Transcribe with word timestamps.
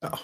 Ja. 0.00 0.18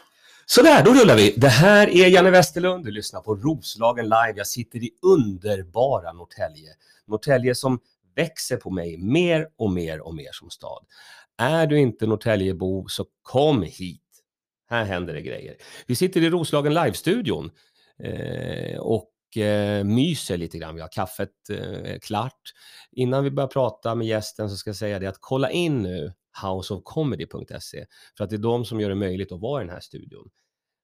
Sådär, 0.47 0.85
då 0.85 0.95
rullar 0.95 1.17
vi. 1.17 1.35
Det 1.37 1.49
här 1.49 1.89
är 1.89 2.09
Janne 2.09 2.31
Westerlund. 2.31 2.85
Du 2.85 2.91
lyssnar 2.91 3.21
på 3.21 3.35
Roslagen 3.35 4.05
live. 4.05 4.35
Jag 4.37 4.47
sitter 4.47 4.79
i 4.79 4.91
underbara 5.03 6.13
Norrtälje. 6.13 6.71
Norrtälje 7.07 7.55
som 7.55 7.81
växer 8.17 8.57
på 8.57 8.71
mig 8.71 8.97
mer 8.99 9.49
och 9.59 9.71
mer 9.71 10.01
och 10.01 10.15
mer 10.15 10.31
som 10.33 10.51
stad. 10.51 10.85
Är 11.39 11.67
du 11.67 11.79
inte 11.79 12.07
Norrtäljebo 12.07 12.89
så 12.89 13.05
kom 13.23 13.63
hit. 13.63 14.01
Här 14.71 14.85
händer 14.85 15.15
det 15.15 15.23
grejer. 15.23 15.57
Vi 15.87 15.95
sitter 15.95 16.21
i 16.21 16.31
Roslagen 16.31 16.75
live-studion 16.75 17.51
eh, 17.99 18.79
och 18.79 19.37
eh, 19.37 19.85
myser 19.85 20.37
lite 20.37 20.59
grann. 20.59 20.75
Vi 20.75 20.81
har 20.81 20.89
kaffet 20.93 21.51
eh, 21.51 21.99
klart. 21.99 22.53
Innan 22.93 23.25
vi 23.25 23.31
börjar 23.31 23.49
prata 23.49 23.95
med 23.95 24.07
gästen 24.07 24.51
så 24.51 24.57
ska 24.57 24.71
jag 24.71 24.77
säga 24.77 24.99
det 24.99 25.07
att 25.07 25.21
kolla 25.21 25.51
in 25.51 25.83
nu 25.83 26.13
houseofcomedy.se 26.43 27.87
för 28.17 28.25
att 28.25 28.31
det 28.31 28.37
är 28.37 28.39
de 28.39 28.65
som 28.65 28.81
gör 28.81 28.89
det 28.89 28.95
möjligt 28.95 29.33
att 29.33 29.41
vara 29.41 29.63
i 29.63 29.65
den 29.65 29.75
här 29.75 29.81
studion. 29.81 30.31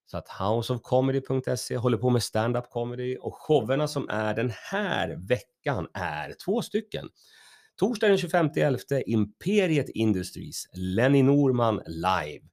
Så 0.07 0.17
att 0.17 0.29
houseofcomedy.se 0.29 1.77
håller 1.77 1.99
på 1.99 2.11
med 2.11 2.23
stand-up 2.23 2.71
comedy 2.71 3.17
och 3.17 3.35
showerna 3.35 3.89
som 3.89 4.09
är 4.09 4.35
den 4.35 4.53
här 4.71 5.17
veckan 5.29 5.89
är 5.95 6.35
två 6.45 6.63
stycken. 6.63 7.09
Torsdag 7.77 8.09
den 8.09 8.17
25.11 8.17 9.03
Imperiet 9.07 9.89
Industries, 9.89 10.67
Lenny 10.73 11.23
Norman 11.23 11.83
live. 11.87 12.45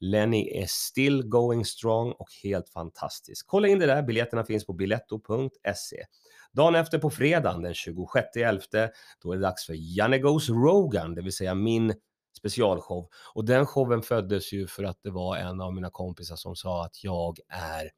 Lenny 0.00 0.48
är 0.62 0.66
still 0.68 1.22
going 1.22 1.64
strong 1.64 2.12
och 2.12 2.28
helt 2.42 2.68
fantastisk. 2.68 3.46
Kolla 3.46 3.68
in 3.68 3.78
det 3.78 3.86
där, 3.86 4.02
biljetterna 4.02 4.44
finns 4.44 4.66
på 4.66 4.72
biletto.se. 4.72 6.04
Dagen 6.52 6.74
efter 6.74 6.98
på 6.98 7.10
fredagen 7.10 7.62
den 7.62 7.72
26.11 7.72 8.88
då 9.22 9.32
är 9.32 9.36
det 9.36 9.42
dags 9.42 9.66
för 9.66 9.74
Janne 9.76 10.18
Goes 10.18 10.48
Rogan, 10.48 11.14
det 11.14 11.22
vill 11.22 11.32
säga 11.32 11.54
min 11.54 11.94
specialshow. 12.36 13.08
Och 13.34 13.44
den 13.44 13.66
showen 13.66 14.02
föddes 14.02 14.52
ju 14.52 14.66
för 14.66 14.84
att 14.84 15.02
det 15.02 15.10
var 15.10 15.36
en 15.36 15.60
av 15.60 15.74
mina 15.74 15.90
kompisar 15.90 16.36
som 16.36 16.56
sa 16.56 16.84
att 16.84 17.04
jag 17.04 17.38
är 17.48 17.90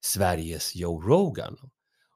Sveriges 0.00 0.76
Joe 0.76 1.00
Rogan. 1.00 1.56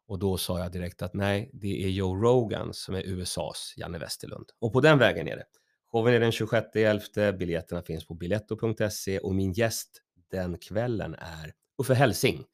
Och 0.06 0.18
då 0.18 0.36
sa 0.36 0.58
jag 0.58 0.72
direkt 0.72 1.02
att 1.02 1.14
nej, 1.14 1.50
det 1.52 1.84
är 1.84 1.88
Joe 1.88 2.16
Rogan 2.16 2.74
som 2.74 2.94
är 2.94 3.02
USAs 3.02 3.74
Janne 3.76 3.98
Westerlund. 3.98 4.46
Och 4.58 4.72
på 4.72 4.80
den 4.80 4.98
vägen 4.98 5.28
är 5.28 5.36
det. 5.36 5.44
Showen 5.92 6.14
är 6.14 6.20
den 6.20 6.30
26.11, 6.30 7.32
biljetterna 7.32 7.82
finns 7.82 8.06
på 8.06 8.14
biletto.se 8.14 9.18
och 9.18 9.34
min 9.34 9.52
gäst 9.52 10.02
den 10.30 10.58
kvällen 10.58 11.14
är 11.14 11.52
Uffe 11.78 11.94
Helsing, 11.94 12.44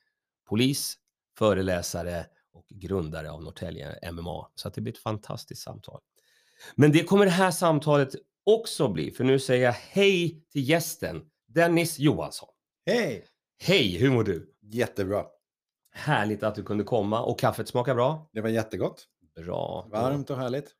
polis, 0.48 0.95
föreläsare 1.39 2.27
och 2.53 2.67
grundare 2.69 3.31
av 3.31 3.42
Norrtälje 3.42 4.12
MMA. 4.12 4.51
Så 4.55 4.69
att 4.69 4.75
det 4.75 4.81
blir 4.81 4.92
ett 4.92 4.98
fantastiskt 4.98 5.62
samtal. 5.62 6.01
Men 6.75 6.92
det 6.92 7.05
kommer 7.05 7.25
det 7.25 7.31
här 7.31 7.51
samtalet 7.51 8.09
också 8.47 8.89
bli, 8.89 9.11
för 9.11 9.25
nu 9.25 9.39
säger 9.39 9.64
jag 9.64 9.73
hej 9.73 10.45
till 10.53 10.69
gästen 10.69 11.23
Dennis 11.48 11.98
Johansson. 11.98 12.48
Hej! 12.86 13.27
Hej, 13.62 13.98
hur 13.98 14.11
mår 14.11 14.25
du? 14.25 14.55
Jättebra. 14.62 15.27
Härligt 15.92 16.42
att 16.42 16.55
du 16.55 16.62
kunde 16.62 16.84
komma 16.84 17.23
och 17.23 17.39
kaffet 17.39 17.69
smakar 17.69 17.95
bra. 17.95 18.31
Det 18.33 18.41
var 18.41 18.48
jättegott. 18.48 19.06
Bra. 19.36 19.89
Varmt 19.91 20.31
och 20.31 20.36
härligt. 20.36 20.75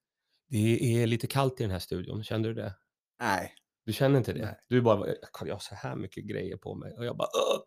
Det 0.49 1.03
är 1.03 1.07
lite 1.07 1.27
kallt 1.27 1.61
i 1.61 1.65
den 1.65 1.71
här 1.71 1.79
studion, 1.79 2.25
kände 2.25 2.49
du 2.49 2.55
det? 2.55 2.75
Nej. 3.21 3.53
Du 3.87 3.93
känner 3.93 4.19
inte 4.19 4.33
det? 4.33 4.45
Nej. 4.45 4.59
Du 4.69 4.81
bara, 4.81 5.09
jag 5.45 5.55
har 5.55 5.59
så 5.59 5.75
här 5.75 5.97
mycket 5.97 6.25
grejer 6.25 6.57
på 6.57 6.75
mig 6.75 6.95
och 6.99 7.05
jag 7.05 7.17
bara, 7.17 7.29
Åh! 7.35 7.63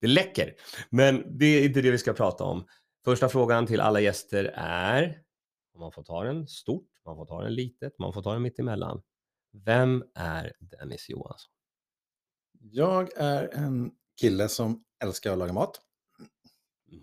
det 0.00 0.06
läcker. 0.06 0.54
Men 0.90 1.38
det 1.38 1.46
är 1.46 1.64
inte 1.64 1.82
det 1.82 1.90
vi 1.90 1.98
ska 1.98 2.12
prata 2.12 2.44
om. 2.44 2.66
Första 3.04 3.28
frågan 3.28 3.66
till 3.66 3.80
alla 3.80 4.00
gäster 4.00 4.44
är, 4.56 5.22
om 5.74 5.80
man 5.80 5.92
får 5.92 6.02
ta 6.02 6.24
den 6.24 6.46
stort, 6.46 6.88
man 7.04 7.16
får 7.16 7.26
ta 7.26 7.42
den 7.42 7.54
litet, 7.54 7.98
man 7.98 8.12
får 8.12 8.22
ta 8.22 8.32
den 8.32 8.42
mitt 8.42 8.58
emellan. 8.58 9.02
Vem 9.54 10.04
är 10.14 10.52
Dennis 10.60 11.08
Johansson? 11.08 11.52
Jag 12.60 13.10
är 13.16 13.54
en 13.54 13.90
kille 14.20 14.48
som 14.48 14.84
älskar 15.04 15.32
att 15.32 15.38
laga 15.38 15.52
mat. 15.52 15.80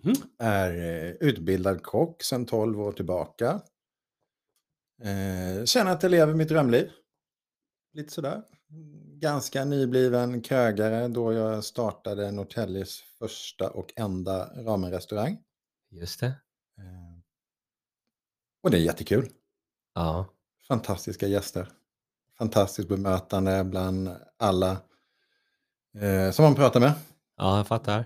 Mhm. 0.04 0.14
Är 0.40 0.74
eh, 0.74 1.12
utbildad 1.12 1.84
kock 1.84 2.24
sedan 2.24 2.46
12 2.46 2.82
år 2.82 2.92
tillbaka. 2.92 3.62
Eh, 5.02 5.66
känner 5.66 5.92
att 5.92 6.04
jag 6.04 6.10
lever 6.10 6.34
mitt 6.34 6.50
drömliv. 6.50 6.92
Lite 7.94 8.14
sådär. 8.14 8.44
Ganska 9.20 9.66
nybliven 9.66 10.42
krögare 10.42 11.08
då 11.08 11.34
jag 11.34 11.64
startade 11.64 12.32
Norrtäljes 12.32 13.00
första 13.02 13.70
och 13.70 13.94
enda 13.96 14.64
ramenrestaurang. 14.64 15.44
Just 15.90 16.20
det. 16.20 16.28
Eh, 16.78 17.20
och 18.64 18.72
det 18.72 18.78
är 18.78 18.82
jättekul. 18.82 19.30
Ja. 19.94 20.26
Fantastiska 20.68 21.28
gäster. 21.28 21.81
Fantastiskt 22.42 22.90
bemötande 22.90 23.64
bland 23.64 24.10
alla 24.40 24.72
eh, 26.02 26.32
som 26.32 26.46
man 26.46 26.56
pratar 26.56 26.80
med. 26.80 26.92
ja, 27.38 27.58
jag 27.58 27.68
fattar. 27.68 28.06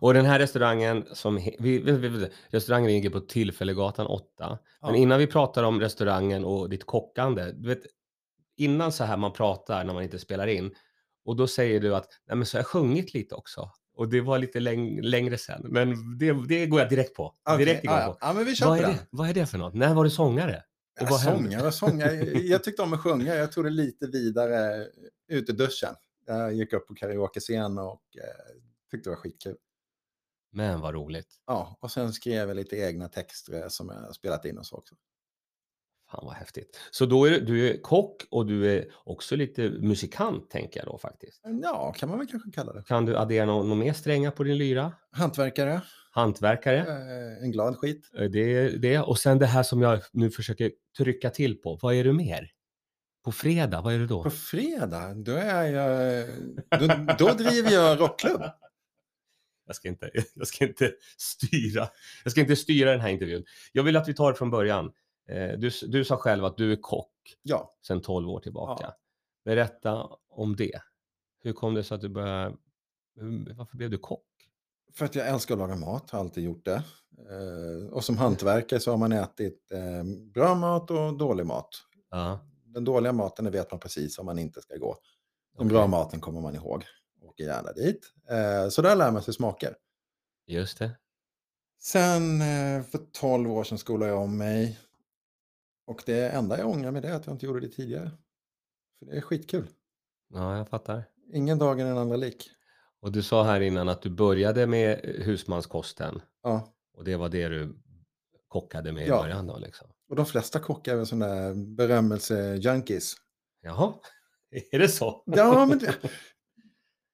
Och 0.00 0.14
den 0.14 0.24
här 0.24 0.38
restaurangen 0.38 1.04
som, 1.12 1.36
vi, 1.36 1.56
vi, 1.58 1.78
vi, 1.92 2.28
restaurangen 2.48 2.90
ligger 2.90 3.10
på 3.10 3.20
Tillfällegatan 3.20 4.06
8. 4.06 4.24
Men 4.38 4.58
Ja. 4.80 4.96
innan 4.96 5.18
vi 5.18 5.26
pratar 5.26 5.62
om 5.62 5.80
restaurangen 5.80 6.44
och 6.44 6.70
ditt 6.70 6.86
kockande, 6.86 7.52
du 7.52 7.68
vet, 7.68 7.80
innan 8.56 8.92
så 8.92 9.04
här 9.04 9.16
man 9.16 9.32
pratar 9.32 9.84
när 9.84 9.94
man 9.94 10.02
inte 10.02 10.18
spelar 10.18 10.46
in, 10.46 10.74
och 11.24 11.36
då 11.36 11.46
säger 11.46 11.80
du 11.80 11.94
att, 11.96 12.08
nej 12.28 12.36
men 12.36 12.46
så 12.46 12.56
har 12.56 12.60
jag 12.60 12.66
sjungit 12.66 13.14
lite 13.14 13.34
också. 13.34 13.70
Och 13.96 14.08
det 14.08 14.20
var 14.20 14.38
lite 14.38 14.60
läng- 14.60 15.02
längre 15.02 15.38
sen, 15.38 15.62
men 15.64 16.18
det, 16.18 16.46
det 16.48 16.66
går 16.66 16.80
jag 16.80 16.88
direkt 16.88 17.14
på. 17.16 17.34
Direkt 17.58 17.84
igång 17.84 17.96
ja, 17.96 18.06
på. 18.06 18.16
ja. 18.20 18.26
ja, 18.26 18.32
men 18.32 18.44
vi 18.44 18.54
kör 18.54 18.66
Vad 18.66 18.78
är, 18.78 18.82
det, 18.86 18.98
vad 19.10 19.28
är 19.28 19.34
det 19.34 19.46
för 19.46 19.58
något? 19.58 19.74
När 19.74 19.94
var 19.94 20.04
du 20.04 20.10
sångare? 20.10 20.62
Och 21.00 21.06
Ja, 21.06 21.10
vad 21.10 21.20
sångare, 21.20 21.72
sångare. 21.72 22.14
Jag 22.40 22.64
tyckte 22.64 22.82
om 22.82 22.92
att 22.92 23.00
sjunga. 23.00 23.34
Jag 23.34 23.52
tog 23.52 23.64
det 23.64 23.70
lite 23.70 24.06
vidare 24.06 24.86
ut 25.28 25.48
i 25.48 25.52
duschen. 25.52 25.94
Jag 26.26 26.54
gick 26.54 26.72
upp 26.72 26.86
på 26.86 26.94
karaoke-scen 26.94 27.78
och 27.78 28.02
eh, 28.16 28.54
tyckte 28.90 29.10
det 29.10 29.14
var 29.14 29.20
skitkul. 29.20 29.56
Men 30.52 30.80
vad 30.80 30.94
roligt. 30.94 31.28
Ja, 31.46 31.78
och 31.80 31.90
sen 31.90 32.12
skrev 32.12 32.48
jag 32.48 32.56
lite 32.56 32.76
egna 32.76 33.08
texter 33.08 33.68
som 33.68 33.88
jag 33.88 34.14
spelat 34.14 34.44
in 34.44 34.58
och 34.58 34.66
så 34.66 34.76
också. 34.76 34.94
Fan 36.10 36.24
vad 36.26 36.34
häftigt. 36.34 36.78
Så 36.90 37.06
då 37.06 37.24
är 37.24 37.30
du, 37.30 37.40
du 37.40 37.70
är 37.70 37.82
kock 37.82 38.26
och 38.30 38.46
du 38.46 38.72
är 38.76 38.92
också 39.04 39.36
lite 39.36 39.70
musikant 39.70 40.50
tänker 40.50 40.80
jag 40.80 40.86
då 40.86 40.98
faktiskt. 40.98 41.40
Ja, 41.62 41.92
kan 41.92 42.08
man 42.08 42.18
väl 42.18 42.28
kanske 42.28 42.50
kalla 42.50 42.72
det. 42.72 42.82
Kan 42.82 43.04
du 43.06 43.16
addera 43.16 43.44
någon, 43.44 43.68
någon 43.68 43.78
mer 43.78 43.92
strängar 43.92 44.30
på 44.30 44.44
din 44.44 44.58
lyra? 44.58 44.92
Hantverkare, 45.10 45.82
Hantverkare? 46.10 46.78
eh, 46.78 47.42
en 47.44 47.50
glad 47.52 47.76
skit. 47.78 48.10
Eh, 48.18 48.24
Det 48.24 48.40
är 48.54 48.78
det. 48.78 48.98
Och 48.98 49.18
sen 49.18 49.38
det 49.38 49.46
här 49.46 49.62
som 49.62 49.82
jag 49.82 50.00
nu 50.12 50.30
försöker 50.30 50.72
trycka 50.96 51.30
till 51.30 51.60
på. 51.60 51.78
Vad 51.82 51.94
är 51.94 52.04
du 52.04 52.12
mer? 52.12 52.50
På 53.24 53.32
fredag, 53.32 53.80
vad 53.80 53.94
är 53.94 53.98
du 53.98 54.06
då? 54.06 54.22
På 54.22 54.30
fredag, 54.30 55.14
då 55.14 55.32
är 55.32 55.64
jag... 55.64 56.28
Då, 56.80 57.14
då 57.18 57.32
driver 57.34 57.70
jag 57.70 58.00
rockklubb. 58.00 58.42
Jag 59.66 59.76
ska, 59.76 59.88
inte, 59.88 60.10
jag 60.34 60.46
ska 60.46 60.64
inte 60.66 60.92
styra. 61.18 61.88
Jag 62.24 62.30
ska 62.32 62.40
inte 62.40 62.56
styra 62.56 62.90
den 62.90 63.00
här 63.00 63.08
intervjun. 63.10 63.44
Jag 63.72 63.82
vill 63.82 63.96
att 63.96 64.08
vi 64.08 64.14
tar 64.14 64.32
det 64.32 64.38
från 64.38 64.50
början. 64.50 64.92
Eh, 65.28 65.48
Du, 65.58 65.70
du 65.88 66.04
sa 66.04 66.16
själv 66.16 66.44
att 66.44 66.56
du 66.56 66.72
är 66.72 66.76
kock 66.76 67.12
Ja, 67.42 67.74
sedan 67.86 68.02
12 68.02 68.28
år 68.28 68.40
tillbaka. 68.40 68.84
Ja. 68.86 68.96
Berätta 69.44 70.08
om 70.28 70.56
det. 70.56 70.80
Hur 71.42 71.52
kom 71.52 71.74
det 71.74 71.84
sig 71.84 71.94
att 71.94 72.00
du 72.00 72.08
började... 72.08 72.56
Varför 73.56 73.76
blev 73.76 73.90
du 73.90 73.98
kock? 73.98 74.24
För 74.94 75.04
att 75.04 75.14
jag 75.14 75.28
älskar 75.28 75.54
att 75.54 75.58
laga 75.58 75.76
mat, 75.76 76.10
har 76.10 76.18
alltid 76.18 76.44
gjort 76.44 76.64
det. 76.64 76.82
Eh, 77.30 77.92
och 77.92 78.04
som 78.04 78.18
hantverkare 78.18 78.80
så 78.80 78.90
har 78.90 78.98
man 78.98 79.12
ätit 79.12 79.72
eh, 79.72 80.04
bra 80.34 80.54
mat 80.54 80.90
och 80.90 81.18
dålig 81.18 81.46
mat. 81.46 81.68
Ja, 82.10 82.40
Den 82.64 82.84
dåliga 82.84 83.12
maten 83.12 83.50
vet 83.50 83.70
man 83.70 83.80
precis 83.80 84.18
om 84.18 84.26
man 84.26 84.38
inte 84.38 84.60
ska 84.62 84.76
gå. 84.76 84.96
Den 85.56 85.66
okej. 85.66 85.68
bra 85.68 85.86
maten 85.86 86.20
kommer 86.20 86.40
man 86.40 86.54
ihåg. 86.54 86.84
Åker 87.22 87.44
gärna 87.44 87.72
dit. 87.72 88.12
Eh, 88.30 88.68
så 88.68 88.82
där 88.82 88.96
lär 88.96 89.10
man 89.10 89.22
sig 89.22 89.34
smaker. 89.34 89.76
Just 90.46 90.78
det. 90.78 90.90
Sen 91.82 92.40
för 92.84 92.98
12 93.12 93.52
år 93.52 93.64
sedan 93.64 93.78
skolade 93.78 94.12
jag 94.12 94.20
om 94.20 94.36
mig. 94.38 94.78
Och 95.86 96.02
det 96.06 96.28
enda 96.28 96.58
jag 96.58 96.68
ångrar 96.68 96.90
med 96.90 97.02
det 97.02 97.08
är 97.08 97.14
att 97.14 97.26
jag 97.26 97.34
inte 97.34 97.46
gjorde 97.46 97.60
det 97.60 97.68
tidigare. 97.68 98.10
För 98.98 99.06
det 99.06 99.16
är 99.16 99.20
skitkul. 99.20 99.66
Ja, 100.34 100.56
jag 100.56 100.68
fattar. 100.68 101.04
Ingen 101.32 101.58
dag 101.58 101.80
är 101.80 101.84
den 101.84 101.98
andra 101.98 102.16
lik. 102.16 102.50
Och 103.02 103.12
du 103.12 103.22
sa 103.22 103.42
här 103.44 103.60
innan 103.60 103.88
att 103.88 104.02
du 104.02 104.10
började 104.10 104.66
med 104.66 105.00
husmanskosten 105.04 106.14
och 106.16 106.22
Ja. 106.42 106.74
det 107.04 107.16
var 107.16 107.28
det 107.28 107.48
du 107.48 107.76
kockade 108.48 108.92
med 108.92 109.04
i 109.04 109.08
Ja. 109.08 109.22
början 109.22 109.46
då 109.46 109.58
liksom. 109.58 109.88
Och 110.08 110.16
de 110.16 110.26
flesta 110.26 110.58
kockar 110.58 110.92
är 110.92 110.96
väl 110.96 111.06
sådana 111.06 111.26
där 111.34 111.54
berömmelse-junkies. 111.54 113.14
Jaha, 113.60 113.94
är 114.72 114.78
det 114.78 114.88
så? 114.88 115.22
Ja, 115.26 115.66
men 115.66 115.78
det, 115.78 115.94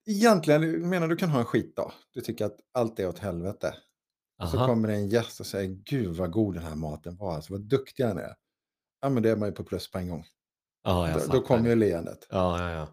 egentligen, 0.07 0.89
menar 0.89 1.09
du 1.09 1.17
kan 1.17 1.31
ha 1.31 1.39
en 1.39 1.45
skitdag. 1.45 1.93
Du 2.13 2.21
tycker 2.21 2.45
att 2.47 2.57
allt 2.75 2.99
är 2.99 3.09
åt 3.09 3.19
helvete. 3.19 3.75
Så 4.51 4.57
Aha. 4.57 4.67
kommer 4.67 4.89
det 4.89 4.95
en 4.95 5.09
gäst 5.09 5.41
och 5.41 5.47
säger, 5.47 5.69
gud 5.85 6.17
vad 6.17 6.31
god 6.31 6.55
den 6.55 6.63
här 6.65 6.75
maten 6.75 7.17
var, 7.17 7.35
alltså 7.35 7.53
vad 7.53 7.61
duktig 7.63 8.05
han 8.05 8.19
är. 8.19 8.35
Ja, 9.01 9.09
men 9.09 9.23
det 9.23 9.31
är 9.31 9.37
man 9.37 9.49
ju 9.49 9.55
på 9.55 9.65
plus 9.65 9.91
på 9.91 9.99
en 9.99 10.09
gång. 10.09 10.25
Ja, 10.85 11.09
jag 11.11 11.21
Då, 11.21 11.33
då 11.33 11.41
kommer 11.41 11.69
ju 11.69 11.75
leendet. 11.75 12.27
Ja, 12.31 12.61
ja, 12.61 12.71
ja. 12.71 12.89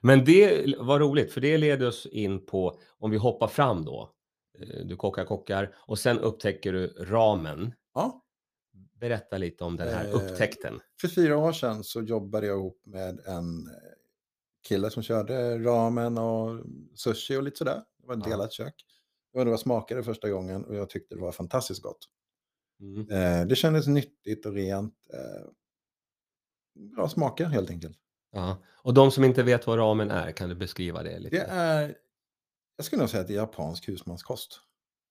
Men 0.00 0.24
det 0.24 0.74
var 0.78 1.00
roligt, 1.00 1.32
för 1.32 1.40
det 1.40 1.58
leder 1.58 1.86
oss 1.88 2.06
in 2.06 2.46
på, 2.46 2.80
om 2.98 3.10
vi 3.10 3.16
hoppar 3.16 3.48
fram 3.48 3.84
då. 3.84 4.10
Eh, 4.60 4.86
Du 4.86 4.96
kockar, 4.96 5.24
kockar 5.24 5.74
och 5.78 5.98
sen 5.98 6.18
upptäcker 6.18 6.72
du 6.72 6.86
ramen. 6.86 7.72
Ja. 7.94 8.24
Berätta 9.00 9.38
lite 9.38 9.64
om 9.64 9.76
den 9.76 9.88
här 9.88 10.04
Eh, 10.08 10.14
upptäckten. 10.14 10.80
För 11.00 11.08
fyra 11.08 11.36
år 11.38 11.52
sedan 11.52 11.84
så 11.84 12.02
jobbade 12.02 12.46
jag 12.46 12.56
ihop 12.58 12.82
med 12.86 13.20
en 13.26 13.66
eh, 13.66 13.72
kille 14.68 14.90
som 14.90 15.02
körde 15.02 15.58
ramen 15.58 16.18
och 16.18 16.64
sushi 16.94 17.36
och 17.36 17.42
lite 17.42 17.56
sådär. 17.58 17.82
Det 17.98 18.06
var 18.06 18.14
ett 18.14 18.20
Ja. 18.24 18.30
delat 18.30 18.52
kök. 18.52 18.74
Det 19.32 19.44
var 19.44 19.56
smakade 19.56 20.02
första 20.02 20.30
gången 20.30 20.64
och 20.64 20.74
jag 20.74 20.90
tyckte 20.90 21.14
det 21.14 21.20
var 21.20 21.32
fantastiskt 21.32 21.82
gott. 21.82 22.08
Mm. 22.80 23.00
Eh, 23.10 23.46
det 23.46 23.56
kändes 23.56 23.86
nyttigt 23.86 24.46
och 24.46 24.52
rent. 24.54 24.94
Eh, 25.14 25.50
bra 26.94 27.08
smaker 27.08 27.44
helt 27.44 27.70
enkelt. 27.70 27.96
Ja. 28.32 28.58
Och 28.82 28.94
de 28.94 29.10
som 29.10 29.24
inte 29.24 29.42
vet 29.42 29.66
vad 29.66 29.78
ramen 29.78 30.10
är, 30.10 30.32
kan 30.32 30.48
du 30.48 30.54
beskriva 30.54 31.02
det 31.02 31.18
lite? 31.18 31.36
Det 31.36 31.44
är, 31.44 31.94
jag 32.76 32.86
skulle 32.86 33.00
nog 33.00 33.10
säga 33.10 33.20
att 33.20 33.28
det 33.28 33.34
är 33.34 33.36
japansk 33.36 33.88
husmanskost. 33.88 34.60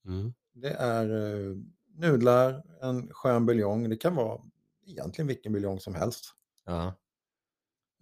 Mm. 0.05 0.33
Det 0.53 0.71
är 0.73 1.09
eh, 1.09 1.55
nudlar, 1.95 2.63
en 2.81 3.13
skön 3.13 3.45
buljong. 3.45 3.89
Det 3.89 3.97
kan 3.97 4.15
vara 4.15 4.41
egentligen 4.87 5.27
vilken 5.27 5.53
buljong 5.53 5.79
som 5.79 5.95
helst. 5.95 6.25
Ja. 6.65 6.93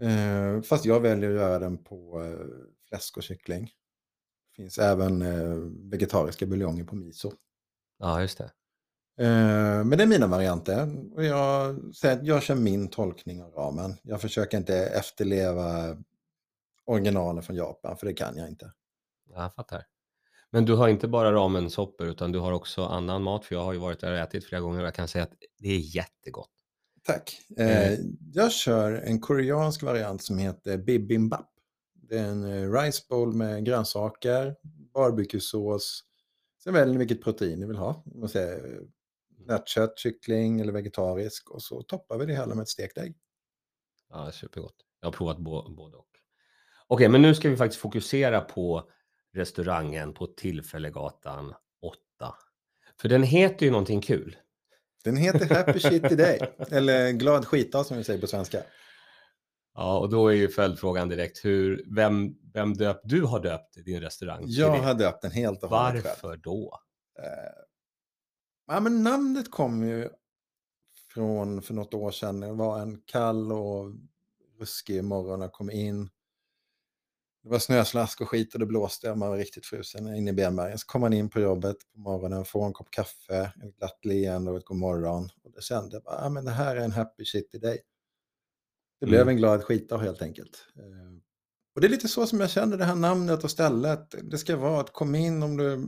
Eh, 0.01 0.61
fast 0.61 0.85
jag 0.85 0.99
väljer 0.99 1.29
att 1.29 1.35
göra 1.35 1.59
den 1.59 1.83
på 1.83 2.23
eh, 2.23 2.47
fläsk 2.89 3.17
och 3.17 3.23
kyckling. 3.23 3.71
finns 4.55 4.77
även 4.77 5.89
vegetariska 5.89 6.45
buljonger 6.45 6.83
på 6.83 6.95
miso. 6.95 7.31
ja, 7.99 8.21
just 8.21 8.37
det. 8.37 8.51
Eh, 9.19 9.83
men 9.85 9.89
det 9.89 10.03
är 10.03 10.07
mina 10.07 10.27
varianter. 10.27 11.13
Och 11.15 11.23
jag, 11.23 11.75
jag 12.21 12.43
kör 12.43 12.55
min 12.55 12.87
tolkning 12.87 13.43
av 13.43 13.51
ramen. 13.51 13.95
Jag 14.03 14.21
försöker 14.21 14.57
inte 14.57 14.75
efterleva 14.75 15.97
originalen 16.85 17.43
från 17.43 17.55
Japan, 17.55 17.97
för 17.97 18.05
det 18.05 18.13
kan 18.13 18.37
jag 18.37 18.49
inte. 18.49 18.71
Ja, 19.29 19.41
Jag 19.41 19.53
fattar. 19.53 19.83
Men 20.51 20.65
du 20.65 20.75
har 20.75 20.87
inte 20.87 21.07
bara 21.07 21.31
ramensoppor 21.31 22.07
utan 22.07 22.31
du 22.31 22.39
har 22.39 22.51
också 22.51 22.85
annan 22.85 23.23
mat, 23.23 23.45
för 23.45 23.55
jag 23.55 23.63
har 23.63 23.73
ju 23.73 23.79
varit 23.79 23.99
där 23.99 24.11
och 24.11 24.17
ätit 24.17 24.45
flera 24.45 24.61
gånger 24.61 24.79
och 24.79 24.85
jag 24.85 24.95
kan 24.95 25.07
säga 25.07 25.23
att 25.23 25.33
det 25.59 25.69
är 25.69 25.95
jättegott. 25.95 26.49
Tack. 27.03 27.41
Eh, 27.57 27.99
jag 28.33 28.51
kör 28.51 28.91
en 28.91 29.19
koreansk 29.19 29.83
variant 29.83 30.23
som 30.23 30.37
heter 30.37 30.77
bibimbap. 30.77 31.49
Det 31.93 32.17
är 32.17 32.23
en 32.23 32.73
rice 32.73 33.05
bowl 33.09 33.33
med 33.33 33.65
grönsaker, 33.65 34.55
barbecuesås. 34.93 36.03
Sen 36.63 36.73
väljer 36.73 36.93
ni 36.93 36.99
vilket 36.99 37.23
protein 37.23 37.59
ni 37.59 37.65
vill 37.65 37.77
ha. 37.77 38.03
Man 38.15 38.29
säger 38.29 38.79
nötkött, 39.47 39.99
kyckling 39.99 40.59
eller 40.59 40.73
vegetarisk. 40.73 41.49
Och 41.49 41.63
så 41.63 41.81
toppar 41.81 42.17
vi 42.17 42.25
det 42.25 42.33
hela 42.33 42.55
med 42.55 42.61
ett 42.61 42.69
stekt 42.69 42.97
ägg. 42.97 43.17
Ja, 44.09 44.31
supergott. 44.31 44.75
Jag 44.99 45.07
har 45.07 45.13
provat 45.13 45.37
både 45.37 45.97
och. 45.97 46.07
Okej, 46.87 47.09
men 47.09 47.21
nu 47.21 47.35
ska 47.35 47.49
vi 47.49 47.57
faktiskt 47.57 47.81
fokusera 47.81 48.41
på 48.41 48.89
restaurangen 49.33 50.13
på 50.13 50.27
Tillfällegatan 50.27 51.53
8. 51.81 52.35
För 53.01 53.09
den 53.09 53.23
heter 53.23 53.65
ju 53.65 53.71
någonting 53.71 54.01
kul. 54.01 54.37
Den 55.03 55.17
heter 55.17 55.55
Happy 55.55 55.79
Shitty 55.79 56.15
Day. 56.15 56.39
eller 56.71 57.11
Glad 57.11 57.45
skitdag 57.45 57.85
som 57.85 57.97
vi 57.97 58.03
säger 58.03 58.21
på 58.21 58.27
svenska. 58.27 58.63
Ja, 59.73 59.99
och 59.99 60.09
då 60.09 60.27
är 60.27 60.35
ju 60.35 60.47
följdfrågan 60.47 61.09
direkt 61.09 61.45
hur, 61.45 61.85
vem, 61.95 62.35
vem 62.53 62.73
döpt, 62.73 63.01
du 63.03 63.21
har 63.21 63.39
döpt 63.39 63.85
din 63.85 64.01
restaurang 64.01 64.43
Jag 64.47 64.77
har 64.77 64.93
döpt 64.93 65.21
den 65.21 65.31
helt 65.31 65.63
och 65.63 65.69
hållet 65.69 66.03
själv. 66.03 66.15
Varför 66.21 66.37
då? 66.37 66.79
Ja, 68.67 68.79
men 68.79 69.03
namnet 69.03 69.51
kom 69.51 69.87
ju 69.87 70.09
från 71.13 71.61
för 71.61 71.73
något 71.73 71.93
år 71.93 72.11
sedan. 72.11 72.39
Det 72.39 72.53
var 72.53 72.79
en 72.79 73.01
kall 73.05 73.51
och 73.51 73.91
ruskig 74.59 75.03
morgon. 75.03 75.41
Jag 75.41 75.51
kom 75.51 75.71
in. 75.71 76.09
Det 77.43 77.49
var 77.49 77.59
snöslask 77.59 78.21
och 78.21 78.29
skit 78.29 78.53
och 78.53 78.59
det 78.59 78.65
blåste. 78.65 79.15
Man 79.15 79.29
var 79.29 79.37
riktigt 79.37 79.65
frusen 79.65 80.15
inne 80.15 80.29
i 80.31 80.33
benmärgen. 80.33 80.77
Så 80.77 80.85
kom 80.87 81.01
man 81.01 81.13
in 81.13 81.29
på 81.29 81.39
jobbet 81.39 81.75
på 81.93 81.99
morgonen, 81.99 82.45
får 82.45 82.65
en 82.65 82.73
kopp 82.73 82.91
kaffe, 82.91 83.51
ett 83.63 83.77
glatt 83.77 84.05
leende 84.05 84.51
och 84.51 84.57
ett 84.57 84.65
god 84.65 84.77
morgon. 84.77 85.29
Och 85.43 85.51
det 85.51 85.61
kände 85.63 85.95
jag 85.95 86.03
bara, 86.03 86.25
ah, 86.25 86.29
men 86.29 86.45
det 86.45 86.51
här 86.51 86.75
är 86.75 86.81
en 86.81 86.91
happy 86.91 87.25
shitty 87.25 87.57
day. 87.57 87.79
Det 88.99 89.05
blev 89.05 89.21
Mm. 89.21 89.29
en 89.31 89.37
glad 89.37 89.63
skitdag 89.63 89.97
helt 89.97 90.21
enkelt. 90.21 90.65
Eh, 90.75 91.17
Och 91.75 91.81
det 91.81 91.87
är 91.87 91.89
lite 91.91 92.07
så 92.07 92.27
som 92.27 92.39
jag 92.39 92.49
känner 92.49 92.77
det 92.77 92.85
här 92.85 92.95
namnet 92.95 93.43
och 93.43 93.51
stället. 93.51 94.15
Det 94.23 94.37
ska 94.37 94.57
vara 94.57 94.81
att 94.81 94.93
kom 94.93 95.15
in 95.15 95.43
om 95.43 95.57
du 95.57 95.87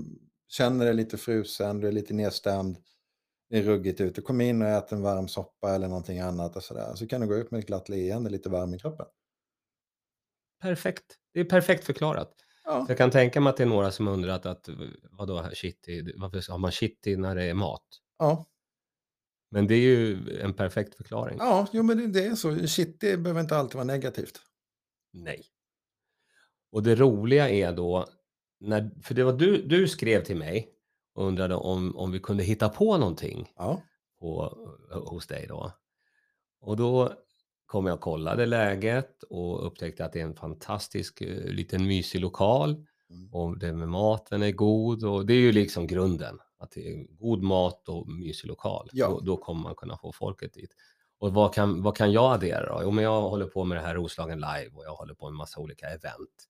känner 0.50 0.86
dig 0.86 0.94
lite 0.94 1.18
frusen, 1.18 1.80
du 1.80 1.88
är 1.88 1.92
lite 1.92 2.13
nedstämd, 2.13 2.78
det 3.50 3.57
är 3.57 3.63
ruggigt 3.63 4.01
ute. 4.01 4.22
Kom 4.22 4.42
in 4.42 4.62
och 4.62 4.68
ät 4.68 4.92
en 4.92 5.01
varm 5.01 5.28
soppa 5.28 5.75
eller 5.75 5.88
någonting 5.88 6.19
annat 6.19 6.56
och 6.56 6.63
sådär. 6.63 6.96
Så 6.96 7.07
kan 7.07 7.22
du 7.22 7.28
gå 7.28 7.36
ut 7.36 7.51
med 7.51 7.60
ett 7.60 7.68
glatt 7.68 7.90
leende, 7.90 8.30
lite 8.30 8.50
varm 8.50 8.74
i 8.74 8.80
kroppen. 8.80 9.06
Perfekt. 10.62 11.06
Det 11.34 11.40
är 11.40 11.46
perfekt 11.46 11.84
förklarat. 11.86 12.36
Ja, 12.63 12.86
jag 12.88 12.98
kan 12.98 13.12
tänka 13.12 13.42
mig 13.42 13.50
att 13.50 13.57
det 13.57 13.63
är 13.63 13.68
några 13.68 13.92
som 13.92 14.07
undrat 14.07 14.46
att 14.46 14.69
vadå 15.12 15.50
shitty, 15.54 16.13
varför 16.16 16.51
har 16.51 16.57
man 16.57 16.72
shitty 16.72 17.18
när 17.18 17.36
det 17.36 17.44
är 17.44 17.54
mat? 17.54 17.86
ja, 18.19 18.46
Men 19.51 19.68
det 19.68 19.75
är 19.75 19.80
ju 19.80 20.18
en 20.42 20.54
perfekt 20.54 20.96
förklaring. 20.96 21.38
ja 21.40 21.68
jo, 21.72 21.84
men 21.84 21.98
det, 21.98 22.07
det 22.07 22.25
är 22.25 22.36
så. 22.36 22.68
Shit, 22.68 23.00
det 23.00 23.18
behöver 23.18 23.42
inte 23.42 23.57
alltid 23.57 23.75
vara 23.75 23.84
negativt. 23.86 24.40
Nej. 25.13 25.46
Och 26.72 26.84
det 26.84 26.96
roliga 26.96 27.50
är 27.50 27.74
då, 27.74 28.07
när, 28.59 28.91
för 29.03 29.13
det 29.15 29.23
var 29.23 29.33
du, 29.33 29.61
du 29.61 29.88
skrev 29.88 30.23
till 30.23 30.38
mig 30.38 30.69
och 31.13 31.27
undrade 31.27 31.56
om, 31.56 31.97
om 31.97 32.11
vi 32.11 32.19
kunde 32.19 32.44
hitta 32.44 32.69
på 32.69 32.97
någonting 32.97 33.51
Ja, 33.56 33.81
på, 34.19 34.57
hos 34.91 35.27
dig 35.27 35.45
då. 35.47 35.71
Och 36.61 36.77
då 36.77 37.13
kom 37.65 37.85
jag 37.85 37.94
och 37.94 38.01
kollade 38.01 38.45
läget 38.45 39.23
och 39.23 39.67
upptäckte 39.67 40.06
att 40.06 40.13
det 40.13 40.19
är 40.19 40.23
en 40.25 40.35
fantastisk 40.35 41.21
eh, 41.21 41.45
liten 41.45 41.88
mysig 41.88 42.19
lokal 42.21 42.85
Mm. 43.11 43.33
och 43.33 43.57
det 43.57 43.73
med 43.73 43.89
maten 43.89 44.44
är 44.44 44.51
god 44.51 45.03
och 45.03 45.25
det 45.25 45.33
är 45.33 45.39
ju 45.39 45.51
liksom 45.51 45.88
grunden. 45.88 46.39
Att 46.57 46.71
det 46.71 46.88
är 46.88 47.07
god 47.17 47.44
mat 47.44 47.89
och 47.89 48.07
mysig 48.07 48.47
lokal. 48.47 48.89
Ja. 48.94 49.07
Då, 49.07 49.19
då 49.19 49.38
kommer 49.38 49.62
man 49.62 49.75
kunna 49.75 49.97
få 49.97 50.12
folket 50.12 50.53
dit. 50.53 50.71
Och 51.19 51.33
vad 51.33 51.53
kan, 51.53 51.81
vad 51.83 51.97
kan 51.97 52.12
jag 52.12 52.33
addera 52.33 52.75
då? 52.75 52.83
Jo, 52.83 52.91
men 52.91 53.03
jag 53.03 53.21
håller 53.21 53.45
på 53.45 53.63
med 53.63 53.77
det 53.77 53.81
här 53.81 53.95
Roslagen 53.95 54.39
Live 54.39 54.71
och 54.73 54.85
jag 54.85 54.95
håller 54.95 55.13
på 55.13 55.29
med 55.29 55.38
massa 55.38 55.59
olika 55.59 55.88
event. 55.88 56.47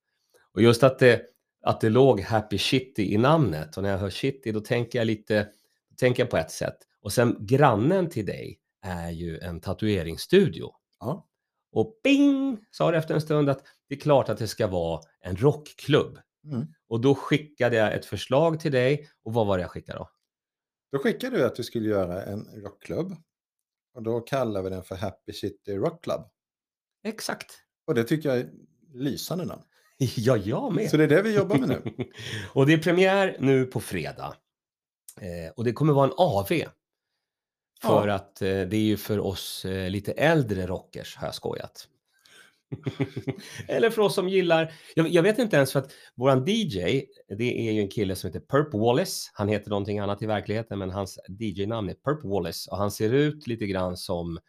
Och 0.54 0.62
just 0.62 0.84
att 0.84 1.00
det, 1.00 1.22
att 1.62 1.82
det 1.82 1.90
låg 1.90 2.22
Happy 2.22 2.58
Shitty 2.58 3.14
i 3.14 3.18
namnet 3.18 3.78
och 3.78 3.84
när 3.84 3.90
jag 3.90 3.98
hör 3.98 4.10
Shitty 4.10 4.52
då 4.52 4.60
tänker 4.60 5.00
jag 5.00 5.06
lite, 5.06 5.44
då 5.90 5.96
tänker 5.96 6.24
jag 6.24 6.30
på 6.30 6.38
ett 6.38 6.52
sätt. 6.52 6.78
Och 7.02 7.14
sen 7.14 7.38
grannen 7.40 8.10
till 8.10 8.26
dig 8.26 8.60
är 8.82 9.10
ju 9.10 9.40
en 9.40 9.62
tatueringsstudio. 9.62 10.72
ja, 11.00 11.28
Och 11.72 12.00
bing 12.04 12.66
sa 12.72 12.92
det 12.92 12.98
efter 12.98 13.14
en 13.14 13.22
stund 13.22 13.50
att 13.50 13.64
det 13.88 13.96
är 13.96 14.00
klart 14.00 14.30
att 14.30 14.38
det 14.38 14.48
ska 14.48 14.68
vara 14.68 15.02
en 15.20 15.36
rockklubb. 15.36 16.20
Mm. 16.46 16.68
Och 16.88 17.02
då 17.02 17.16
skickade 17.16 17.76
jag 17.76 17.94
ett 17.94 18.06
förslag 18.06 18.60
till 18.60 18.72
dig 18.72 19.10
och 19.24 19.34
vad 19.34 19.48
var 19.48 19.58
det 19.58 19.62
jag 19.62 19.72
skickade 19.72 20.00
då? 20.00 20.10
Då 20.92 21.00
skickade 21.00 21.38
du 21.38 21.46
att 21.46 21.56
du 21.56 21.64
skulle 21.64 21.90
göra 21.90 22.24
en 22.24 22.46
rockklubb. 22.62 23.16
Och 23.94 24.04
då 24.04 24.20
kallar 24.20 24.62
vi 24.62 24.70
den 24.70 24.84
för 24.84 24.96
Happy 24.96 25.34
City 25.34 25.76
Rock 25.76 26.04
Club. 26.04 26.22
Exakt. 27.04 27.52
Och 27.86 27.96
det 27.96 28.04
tycker 28.04 28.30
jag 28.30 28.38
är 28.38 28.50
lysande 28.94 29.46
namn. 29.46 29.64
Ja, 30.18 30.38
jag 30.38 30.74
med. 30.74 30.90
Så 30.90 30.98
det 30.98 31.04
är 31.04 31.08
det 31.08 31.22
vi 31.22 31.36
jobbar 31.36 31.58
med 31.58 31.70
nu. 31.70 31.82
och 32.54 32.66
det 32.66 32.74
är 32.74 32.78
premiär 32.78 33.38
nu 33.40 33.66
på 33.66 33.80
fredag. 33.80 34.34
Eh, 35.22 35.52
och 35.56 35.64
det 35.64 35.74
kommer 35.74 35.94
vara 35.94 36.08
en 36.08 36.14
AV. 36.18 36.48
För 37.82 38.08
Ja. 38.08 38.14
att 38.14 38.42
eh, 38.42 38.48
det 38.48 38.76
är 38.78 38.82
ju 38.82 38.98
för 38.98 39.20
oss 39.20 39.66
eh, 39.66 39.90
lite 39.90 40.12
äldre 40.12 40.68
rockers, 40.68 41.16
har 41.16 41.28
jag 41.28 41.36
skojat. 41.36 41.88
Eller 43.68 43.90
för 43.90 44.02
oss 44.02 44.16
som 44.16 44.30
gillar, 44.30 44.74
jag, 44.96 45.08
jag 45.10 45.24
vet 45.24 45.40
inte 45.40 45.56
ens 45.56 45.72
för 45.72 45.80
att 45.80 45.92
våran 46.16 46.46
DJ, 46.48 47.04
det 47.38 47.68
är 47.68 47.72
ju 47.72 47.82
en 47.82 47.90
kille 47.90 48.16
som 48.16 48.28
heter 48.28 48.40
Perp 48.40 48.74
Wallace. 48.74 49.30
Han 49.34 49.48
heter 49.48 49.70
någonting 49.70 50.00
annat 50.00 50.22
i 50.22 50.26
verkligheten, 50.26 50.80
men 50.80 50.90
hans 50.92 51.20
DJ-namn 51.40 51.90
är 51.90 51.94
Perp 51.94 52.24
Wallace 52.24 52.72
och 52.72 52.78
han 52.78 52.92
ser 52.92 53.14
ut 53.14 53.48
lite 53.48 53.68
grann 53.68 53.98
som 53.98 54.40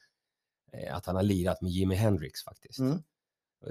eh, 0.72 0.96
att 0.96 1.06
han 1.06 1.16
har 1.16 1.22
lirat 1.22 1.62
med 1.62 1.70
Jimi 1.70 1.94
Hendrix 1.94 2.44
faktiskt. 2.44 2.78
Mm. 2.78 2.98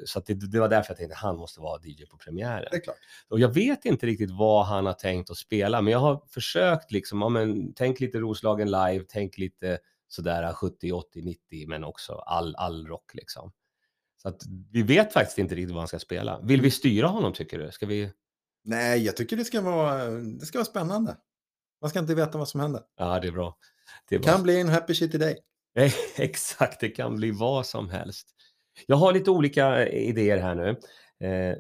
Så 0.06 0.20
det, 0.20 0.34
det 0.34 0.60
var 0.60 0.70
därför 0.70 0.92
jag 0.92 0.98
tänkte 0.98 1.16
att 1.16 1.22
han 1.22 1.38
måste 1.38 1.60
vara 1.60 1.82
DJ 1.84 2.06
på 2.06 2.18
premiären. 2.18 2.68
Det 2.72 2.78
är 2.78 2.82
klart. 2.82 2.96
Och 3.28 3.40
jag 3.40 3.50
vet 3.50 3.86
inte 3.86 4.06
riktigt 4.06 4.32
vad 4.32 4.66
han 4.66 4.86
har 4.86 4.94
tänkt 4.94 5.30
att 5.30 5.38
spela, 5.38 5.82
men 5.82 5.92
jag 5.94 6.00
har 6.00 6.22
försökt 6.28 6.92
liksom, 6.92 7.22
ja, 7.22 7.30
men, 7.30 7.74
tänk 7.74 8.00
lite 8.00 8.18
Roslagen 8.20 8.72
live, 8.72 9.06
tänk 9.08 9.38
lite 9.38 9.80
sådär 10.08 10.54
70, 10.54 10.92
80, 10.92 11.22
90, 11.22 11.68
men 11.68 11.84
också 11.84 12.14
all, 12.14 12.56
all 12.56 12.88
rock 12.88 13.12
liksom. 13.14 13.52
Så 14.22 14.30
att 14.30 14.42
vi 14.72 14.84
vet 14.84 15.14
faktiskt 15.14 15.38
inte 15.38 15.56
riktigt 15.56 15.72
vad 15.74 15.82
han 15.82 15.88
ska 15.88 16.00
spela. 16.00 16.40
Vill 16.44 16.62
vi 16.62 16.72
styra 16.72 17.08
honom 17.08 17.34
tycker 17.34 17.60
du? 17.60 17.72
Ska 17.72 17.86
vi? 17.86 18.12
Nej, 18.64 19.04
jag 19.06 19.18
tycker 19.18 19.38
det 19.38 19.46
ska 19.46 19.62
vara, 19.62 20.06
det 20.10 20.46
ska 20.46 20.58
vara 20.58 20.66
spännande. 20.66 21.18
Man 21.82 21.90
ska 21.90 22.00
inte 22.00 22.16
veta 22.16 22.38
vad 22.38 22.48
som 22.50 22.60
händer. 22.60 22.82
Ja, 22.98 23.20
det 23.20 23.28
är 23.28 23.32
bra. 23.32 23.58
Det 24.10 24.16
är 24.16 24.20
Det 24.20 24.24
bra. 24.26 24.34
kan 24.34 24.44
bli 24.44 24.60
en 24.62 24.70
Happy 24.70 24.96
City 24.96 25.18
Day. 25.18 25.38
Eh, 25.76 25.94
Exakt, 26.18 26.80
det 26.80 26.90
kan 26.90 27.16
bli 27.16 27.32
vad 27.32 27.66
som 27.66 27.90
helst. 27.90 28.28
Jag 28.86 28.96
har 28.96 29.14
lite 29.14 29.32
olika 29.32 29.88
eh, 29.88 30.10
idéer 30.10 30.38
här 30.38 30.56
nu. 30.56 30.70
Eh, 31.28 31.58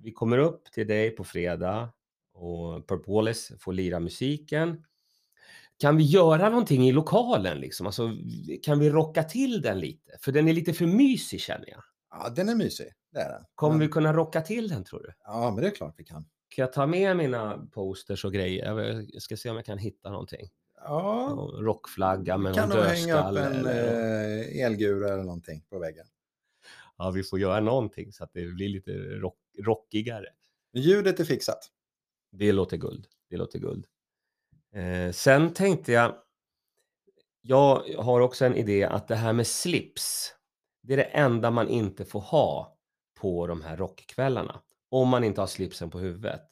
vi 0.00 0.12
kommer 0.12 0.38
upp 0.38 0.64
till 0.72 0.86
dig 0.86 1.10
på 1.10 1.24
fredag 1.24 1.92
och 2.34 2.82
Wallace 3.06 3.58
får 3.58 3.72
lira 3.72 4.00
musiken. 4.00 4.84
Kan 5.78 5.96
vi 5.96 6.04
göra 6.04 6.48
någonting 6.48 6.88
i 6.88 6.92
lokalen 6.92 7.58
liksom? 7.58 7.86
Alltså, 7.86 8.10
kan 8.62 8.78
vi 8.78 8.90
rocka 8.90 9.22
till 9.22 9.62
den 9.62 9.80
lite? 9.80 10.10
För 10.20 10.32
den 10.32 10.48
är 10.48 10.52
lite 10.52 10.72
för 10.72 10.86
mysig 10.86 11.40
känner 11.40 11.68
jag. 11.70 11.82
Ja, 12.10 12.28
den 12.28 12.48
är 12.48 12.54
mysig. 12.54 12.86
Det 13.12 13.20
är 13.20 13.30
den. 13.32 13.44
Kommer 13.54 13.74
Men- 13.74 13.86
vi 13.86 13.92
kunna 13.92 14.12
rocka 14.12 14.40
till 14.40 14.68
den 14.68 14.84
tror 14.84 15.00
du? 15.02 15.12
Ja, 15.24 15.50
men 15.50 15.62
det 15.64 15.70
är 15.70 15.74
klart 15.74 15.94
vi 15.96 16.04
kan. 16.04 16.26
Kan 16.48 16.62
jag 16.62 16.72
ta 16.72 16.86
med 16.86 17.16
mina 17.16 17.66
posters 17.72 18.24
och 18.24 18.32
grejer? 18.32 19.04
Jag 19.12 19.22
ska 19.22 19.36
se 19.36 19.50
om 19.50 19.56
jag 19.56 19.64
kan 19.64 19.78
hitta 19.78 20.10
någonting. 20.10 20.48
Ja, 20.80 21.48
rockflagga 21.60 22.38
med 22.38 22.54
kan 22.54 22.68
någon 22.68 22.78
nog 22.78 22.86
hänga 22.86 23.28
upp 23.28 23.34
dödskalle. 23.34 23.46
en 23.46 23.52
eller... 23.52 24.58
eh, 24.58 24.64
elgura 24.66 25.12
eller 25.12 25.24
någonting 25.24 25.64
på 25.70 25.78
väggen. 25.78 26.06
Ja, 26.98 27.10
vi 27.10 27.22
får 27.22 27.38
göra 27.38 27.60
någonting 27.60 28.12
så 28.12 28.24
att 28.24 28.32
det 28.32 28.46
blir 28.46 28.68
lite 28.68 28.92
rock, 28.92 29.38
rockigare. 29.58 30.26
Ljudet 30.72 31.20
är 31.20 31.24
fixat. 31.24 31.70
Det 32.32 32.52
låter 32.52 32.76
guld. 32.76 33.06
Det 33.30 33.36
låter 33.36 33.58
guld. 33.58 33.86
Eh, 34.74 35.12
sen 35.12 35.52
tänkte 35.54 35.92
jag, 35.92 36.14
jag 37.42 37.82
har 37.98 38.20
också 38.20 38.44
en 38.44 38.56
idé 38.56 38.84
att 38.84 39.08
det 39.08 39.16
här 39.16 39.32
med 39.32 39.46
slips, 39.46 40.34
det 40.82 40.92
är 40.92 40.96
det 40.96 41.02
enda 41.04 41.50
man 41.50 41.68
inte 41.68 42.04
får 42.04 42.20
ha 42.20 42.78
på 43.20 43.46
de 43.46 43.62
här 43.62 43.76
rockkvällarna. 43.76 44.60
Om 44.88 45.08
man 45.08 45.24
inte 45.24 45.40
har 45.40 45.46
slipsen 45.48 45.90
på 45.90 45.98
huvudet. 45.98 46.48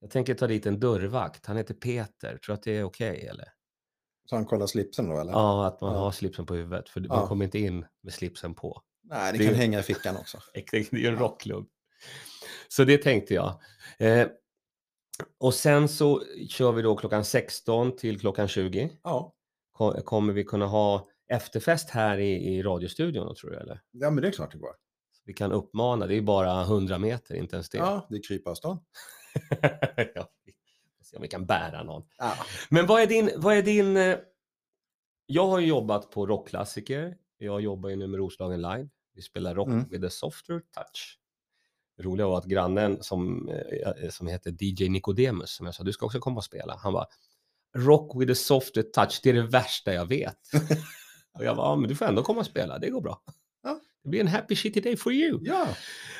Jag 0.00 0.10
tänker 0.10 0.34
ta 0.34 0.46
dit 0.46 0.66
en 0.66 0.80
dörrvakt, 0.80 1.46
han 1.46 1.56
heter 1.56 1.74
Peter, 1.74 2.28
tror 2.38 2.40
du 2.46 2.52
att 2.52 2.62
det 2.62 2.72
är 2.76 2.84
okej 2.84 3.10
okay, 3.12 3.26
eller? 3.26 3.48
Så 4.26 4.36
han 4.36 4.46
kollar 4.46 4.66
slipsen 4.66 5.08
då 5.08 5.20
eller? 5.20 5.32
Ja, 5.32 5.66
att 5.66 5.80
man 5.80 5.92
Ja. 5.94 5.98
har 5.98 6.10
slipsen 6.10 6.46
på 6.46 6.54
huvudet, 6.54 6.88
för 6.88 7.00
Ja. 7.00 7.06
man 7.16 7.28
kommer 7.28 7.44
inte 7.44 7.58
in 7.58 7.86
med 8.02 8.12
slipsen 8.12 8.54
på. 8.54 8.82
Nej, 9.04 9.32
det 9.32 9.38
Det- 9.38 9.44
kan 9.46 9.54
hänga 9.54 9.78
i 9.80 9.82
fickan 9.82 10.16
också. 10.16 10.38
Det 10.54 10.72
är 10.76 10.94
ju 10.94 11.06
en 11.08 11.18
rockklubb. 11.18 11.68
Så 12.68 12.84
det 12.84 12.98
tänkte 12.98 13.34
jag. 13.34 13.60
Eh, 13.98 14.26
och 15.38 15.54
sen 15.54 15.88
så 15.88 16.22
kör 16.48 16.72
vi 16.72 16.82
då 16.82 16.96
klockan 16.96 17.24
16 17.24 17.96
till 17.96 18.20
klockan 18.20 18.48
20. 18.48 18.90
Ja. 19.02 19.34
Ko- 19.72 20.02
Kommer 20.02 20.32
vi 20.32 20.44
kunna 20.44 20.66
ha 20.66 21.08
efterfest 21.28 21.90
här 21.90 22.18
i, 22.18 22.32
i 22.56 22.62
radiostudion 22.62 23.34
tror 23.34 23.50
du? 23.50 23.56
Eller? 23.56 23.80
ja, 23.90 24.10
men 24.10 24.22
det 24.22 24.28
är 24.28 24.32
klart 24.32 24.52
det 24.52 24.58
går. 24.58 24.74
Vi 25.24 25.32
kan 25.32 25.52
uppmana, 25.52 26.06
det 26.06 26.14
är 26.16 26.20
bara 26.22 26.62
100 26.62 26.98
meter, 26.98 27.34
inte 27.34 27.56
ens 27.56 27.68
det. 27.70 27.78
Ja, 27.78 28.06
det 28.10 28.16
är 28.16 28.22
krypavstånd. 28.28 28.80
ja, 30.14 30.28
vi 30.44 30.52
får 30.98 31.04
se 31.04 31.16
om 31.16 31.22
vi 31.22 31.28
kan 31.28 31.46
bära 31.46 31.82
någon. 31.82 32.02
Ja. 32.18 32.34
Men 32.70 32.86
vad 32.86 33.02
är 33.02 33.06
din, 33.06 33.30
vad 33.36 33.56
är 33.56 33.62
din... 33.62 33.96
eh, 33.96 34.18
Jag 35.26 35.46
har 35.46 35.58
ju 35.58 35.66
jobbat 35.66 36.10
på 36.10 36.26
rockklassiker. 36.26 37.16
Jag 37.44 37.60
jobbar 37.60 37.88
ju 37.90 37.96
nu 37.96 38.06
med 38.06 38.18
Roslagen 38.18 38.62
Live. 38.62 38.88
Vi 39.14 39.22
spelar 39.22 39.54
rock 39.54 39.68
Mm. 39.68 39.88
with 39.88 40.04
a 40.06 40.10
softer 40.10 40.60
touch. 40.74 41.18
Det 41.96 42.02
roliga 42.02 42.26
var 42.26 42.38
att 42.38 42.44
grannen 42.44 43.02
som, 43.02 43.48
eh, 43.48 44.08
som 44.10 44.26
heter 44.26 44.50
DJ 44.64 44.88
Nicodemus, 44.88 45.50
som 45.50 45.66
jag 45.66 45.74
sa, 45.74 45.82
du 45.84 45.92
ska 45.92 46.06
också 46.06 46.18
komma 46.20 46.36
och 46.36 46.44
spela. 46.44 46.76
Han 46.82 46.92
bara, 46.92 47.06
rock 47.76 48.20
with 48.22 48.32
a 48.32 48.34
softer 48.34 48.82
touch, 48.82 49.20
det 49.22 49.30
är 49.30 49.34
det 49.34 49.42
värsta 49.42 49.92
jag 49.94 50.06
vet. 50.06 50.38
och 51.38 51.44
jag 51.44 51.56
bara, 51.56 51.66
ja, 51.66 51.76
men 51.76 51.88
du 51.88 51.94
får 51.96 52.04
ändå 52.04 52.22
komma 52.22 52.40
och 52.40 52.46
spela, 52.46 52.78
det 52.78 52.90
går 52.90 53.00
bra. 53.00 53.22
Ja. 53.62 53.80
Det 54.02 54.08
blir 54.08 54.20
en 54.20 54.28
happy 54.28 54.56
shitty 54.56 54.80
day 54.80 54.96
for 54.96 55.12
you. 55.12 55.38
ja. 55.42 55.68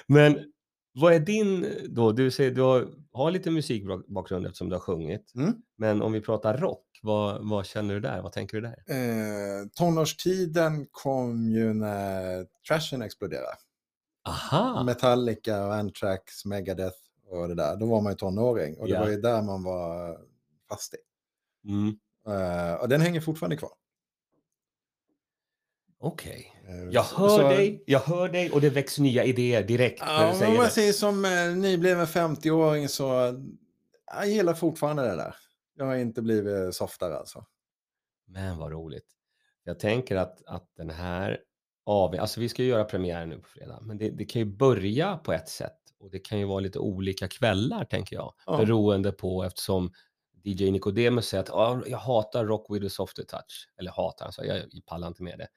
Men 0.07 0.52
vad 0.95 1.13
är 1.15 1.19
din 1.21 1.67
då? 1.89 2.13
Du 2.13 2.31
säger 2.31 2.51
du 2.51 2.61
har, 2.63 2.89
har 3.13 3.31
lite 3.31 3.51
musikbakgrund 3.51 4.47
eftersom 4.47 4.69
du 4.69 4.75
har 4.75 4.81
sjungit. 4.81 5.33
Mm. 5.35 5.55
Men 5.77 6.03
om 6.03 6.13
vi 6.13 6.21
pratar 6.21 6.57
rock, 6.59 7.01
vad, 7.03 7.49
vad 7.49 7.67
känner 7.67 7.95
du 7.95 8.01
där? 8.01 8.23
Vad 8.23 8.33
tänker 8.33 8.61
du 8.61 8.69
där? 8.69 8.85
Eh, 8.89 9.67
tonårstiden 9.75 10.87
kom 10.91 11.51
ju 11.51 11.73
när 11.75 12.47
trashen 12.69 13.03
exploderade. 13.03 13.57
Aha! 14.29 14.83
Metallica, 14.85 15.57
Anthrax, 15.57 16.45
Megadeth 16.45 16.97
och 17.31 17.49
det 17.49 17.55
där. 17.55 17.77
Då 17.77 17.87
var 17.87 18.01
man 18.03 18.13
ju 18.13 18.17
tonåring 18.17 18.79
och 18.79 18.87
det 18.87 18.93
Ja. 18.95 19.01
var 19.01 19.09
ju 19.09 19.21
där 19.21 19.43
man 19.43 19.63
var 19.63 20.19
fast 20.69 20.95
i. 20.95 20.99
Mm, 21.69 21.99
Eh, 22.29 22.75
och 22.75 22.89
den 22.89 23.01
hänger 23.01 23.21
fortfarande 23.21 23.57
kvar. 23.57 23.71
Okej. 25.99 26.53
Eh, 26.53 26.53
Jag 26.92 27.02
hör 27.02 27.28
så- 27.28 27.49
dig, 27.49 27.83
jag 27.87 28.00
hör 28.00 28.28
dig 28.28 28.50
och 28.50 28.61
det 28.61 28.71
väcks 28.71 28.99
nya 28.99 29.25
idéer 29.25 29.62
direkt 29.62 30.00
när 30.00 30.12
Ja, 30.12 30.18
du 30.18 30.25
men 30.25 30.30
om 30.33 30.38
säger 30.38 30.56
man 30.56 30.64
det. 30.64 30.71
säger 30.71 30.92
som 30.92 31.25
eh, 31.25 31.56
nybliven 31.56 32.06
50-åring 32.06 32.88
så 32.88 33.35
jag 34.06 34.28
gillar 34.28 34.54
fortfarande 34.54 35.02
det 35.02 35.16
där. 35.16 35.35
Jag 35.76 35.85
har 35.87 35.97
inte 35.97 36.23
blivit 36.23 36.75
softare 36.75 37.16
alltså. 37.16 37.44
Men 38.26 38.59
vad 38.59 38.73
roligt. 38.73 39.06
Jag 39.64 39.78
tänker 39.78 40.16
att, 40.16 40.42
att 40.47 40.68
den 40.76 40.90
här 40.90 41.38
AV, 41.87 42.14
alltså 42.21 42.40
vi 42.40 42.49
ska 42.49 42.62
ju 42.62 42.68
göra 42.68 42.85
premiär 42.85 43.26
nu 43.26 43.38
på 43.38 43.49
fredag, 43.49 43.78
men 43.83 43.99
det, 43.99 44.11
det 44.11 44.25
kan 44.25 44.40
ju 44.42 44.47
börja 44.47 45.16
på 45.16 45.33
ett 45.33 45.49
sätt 45.49 45.78
och 46.00 46.11
det 46.11 46.18
kan 46.18 46.38
ju 46.38 46.44
vara 46.44 46.61
lite 46.61 46.78
olika 46.78 47.28
kvällar 47.28 47.85
tänker 47.85 48.16
jag, 48.16 48.35
Ja. 48.47 48.56
beroende 48.56 49.12
på 49.12 49.44
eftersom 49.44 49.92
DJ 50.42 50.71
Nicodemus 50.71 51.26
säger 51.28 51.42
att 51.42 51.49
"Ja, 51.49 51.83
jag 51.87 51.99
hatar 51.99 52.44
rock 52.44 52.66
with 52.71 52.87
a 52.87 52.88
softer 52.88 53.23
touch, 53.23 53.68
eller 53.78 53.90
hatar, 53.90 54.26
alltså, 54.26 54.44
jag, 54.44 54.56
jag 54.71 54.87
pallar 54.87 55.09
inte 55.09 55.23
med 55.23 55.38
det. 55.38 55.49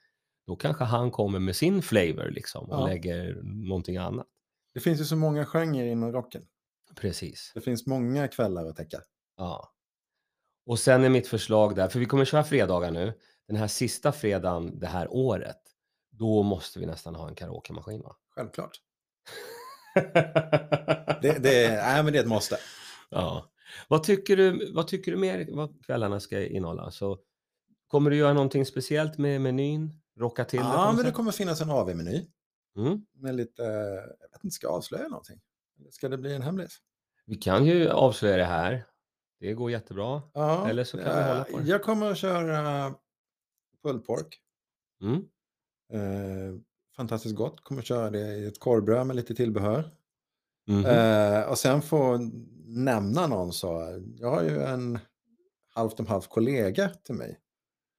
Då 0.47 0.55
kanske 0.55 0.83
han 0.83 1.11
kommer 1.11 1.39
med 1.39 1.55
sin 1.55 1.81
flavor 1.81 2.29
liksom 2.31 2.69
och 2.69 2.81
Ja. 2.81 2.87
lägger 2.87 3.41
någonting 3.43 3.97
annat. 3.97 4.27
Det 4.73 4.79
finns 4.79 5.01
ju 5.01 5.05
så 5.05 5.15
många 5.15 5.45
genrer 5.45 5.85
inom 5.85 6.11
rocken. 6.11 6.41
Precis. 6.95 7.51
Det 7.55 7.61
finns 7.61 7.87
många 7.87 8.27
kvällar 8.27 8.65
att 8.65 8.75
täcka. 8.75 9.01
Ja. 9.37 9.73
Och 10.65 10.79
sen 10.79 11.03
är 11.03 11.09
mitt 11.09 11.27
förslag 11.27 11.75
där, 11.75 11.87
för 11.87 11.99
vi 11.99 12.05
kommer 12.05 12.25
köra 12.25 12.43
fredagar 12.43 12.91
nu, 12.91 13.13
den 13.47 13.57
här 13.57 13.67
sista 13.67 14.11
fredagen 14.11 14.79
det 14.79 14.87
här 14.87 15.07
året, 15.11 15.61
då 16.11 16.43
måste 16.43 16.79
vi 16.79 16.85
nästan 16.85 17.15
ha 17.15 17.27
en 17.27 17.35
karaokemaskin 17.35 18.01
va? 18.01 18.15
Självklart. 18.35 18.71
Det, 21.21 21.37
det, 21.43 21.65
är, 21.65 22.03
men 22.03 22.13
det 22.13 22.19
är 22.19 22.23
ett 22.23 22.29
måste. 22.29 22.57
ja. 23.09 23.51
Vad 23.87 24.03
tycker 24.03 24.37
du, 24.37 24.71
vad 24.73 24.87
tycker 24.87 25.11
du 25.11 25.17
mer 25.17 25.47
vad 25.51 25.85
kvällarna 25.85 26.19
ska 26.19 26.45
innehålla? 26.45 26.91
Så, 26.91 27.19
kommer 27.87 28.09
du 28.09 28.15
göra 28.17 28.33
någonting 28.33 28.65
speciellt 28.65 29.17
med 29.17 29.41
menyn? 29.41 30.01
Rocka 30.17 30.45
till 30.45 30.59
det 30.59 30.65
Ja, 30.65 30.85
men 30.87 30.97
det 30.97 31.03
sätt? 31.03 31.13
kommer 31.13 31.31
finnas 31.31 31.61
en 31.61 31.69
AV-meny 31.69 32.27
mm. 32.77 33.05
med 33.13 33.35
lite, 33.35 33.61
jag 34.21 34.29
vet 34.31 34.43
inte, 34.43 34.53
ska 34.53 34.67
jag 34.67 34.73
avslöja 34.73 35.07
någonting? 35.07 35.41
Ska 35.91 36.09
det 36.09 36.17
bli 36.17 36.35
en 36.35 36.41
hemlis? 36.41 36.77
Vi 37.25 37.35
kan 37.35 37.65
ju 37.65 37.89
avslöja 37.89 38.37
det 38.37 38.45
här. 38.45 38.85
Det 39.39 39.53
går 39.53 39.71
jättebra. 39.71 40.21
Ja, 40.33 40.69
Eller 40.69 40.83
så 40.83 40.97
kan 40.97 41.05
vi 41.05 41.11
eh, 41.21 41.27
hålla 41.27 41.43
på 41.43 41.57
det. 41.57 41.67
Jag 41.67 41.83
kommer 41.83 42.11
att 42.11 42.17
köra 42.17 42.93
pulled 43.83 44.05
pork. 44.05 44.41
Mm. 45.01 45.15
Eh, 45.93 46.59
fantastiskt 46.95 47.35
gott. 47.35 47.63
Kommer 47.63 47.81
att 47.81 47.87
köra 47.87 48.09
det 48.09 48.35
i 48.35 48.45
ett 48.45 48.59
korvbröd 48.59 49.07
med 49.07 49.15
lite 49.15 49.35
tillbehör. 49.35 49.91
Mhm. 50.67 50.85
Eh, 50.85 51.41
och 51.41 51.57
sen 51.57 51.81
få 51.81 52.17
nämna 52.65 53.27
någon 53.27 53.53
så. 53.53 54.01
Jag 54.17 54.31
har 54.31 54.43
ju 54.43 54.61
en 54.63 54.99
halvt 55.73 55.99
om 55.99 56.07
halvt 56.07 56.29
kollega 56.29 56.89
till 56.89 57.15
mig. 57.15 57.39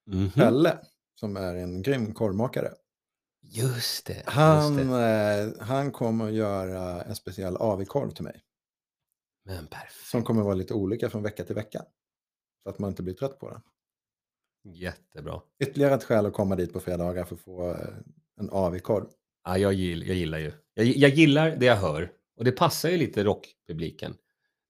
Mhm. 0.07 0.31
Pelle. 0.31 0.77
Som 1.19 1.37
är 1.37 1.55
en 1.55 1.81
grym 1.81 2.13
korvmakare. 2.13 2.73
Just 3.41 4.05
det. 4.05 4.23
Han, 4.25 4.77
Just 4.77 4.89
det. 4.89 5.53
eh, 5.59 5.65
han 5.67 5.91
kommer 5.91 6.27
att 6.27 6.33
göra 6.33 7.01
en 7.01 7.15
speciell 7.15 7.55
AV-korv 7.57 8.11
till 8.11 8.23
mig. 8.23 8.41
Men 9.45 9.67
perfekt. 9.67 10.07
Som 10.07 10.23
kommer 10.23 10.41
att 10.41 10.45
vara 10.45 10.55
lite 10.55 10.73
olika 10.73 11.09
från 11.09 11.23
vecka 11.23 11.43
till 11.43 11.55
vecka. 11.55 11.85
Så 12.63 12.69
att 12.69 12.79
man 12.79 12.89
inte 12.89 13.03
blir 13.03 13.13
trött 13.13 13.39
på 13.39 13.49
den. 13.49 13.61
Jättebra. 14.75 15.41
Ytterligare 15.59 15.93
ett 15.95 16.03
skäl 16.03 16.25
att 16.25 16.33
komma 16.33 16.55
dit 16.55 16.73
på 16.73 16.79
fredagar 16.79 17.23
för 17.25 17.35
att 17.35 17.41
få 17.41 17.69
eh, 17.71 17.87
en 18.39 18.49
AV-korv. 18.49 19.05
Ja, 19.45 19.57
jag, 19.57 19.73
gill, 19.73 20.07
jag 20.07 20.15
gillar 20.17 20.37
ju. 20.37 20.51
Jag, 20.73 20.85
jag 20.85 21.09
gillar 21.09 21.55
det 21.55 21.65
jag 21.65 21.75
hör. 21.75 22.11
Och 22.37 22.43
det 22.43 22.51
passar 22.51 22.89
ju 22.89 22.97
lite 22.97 23.23
rockpubliken, 23.23 24.15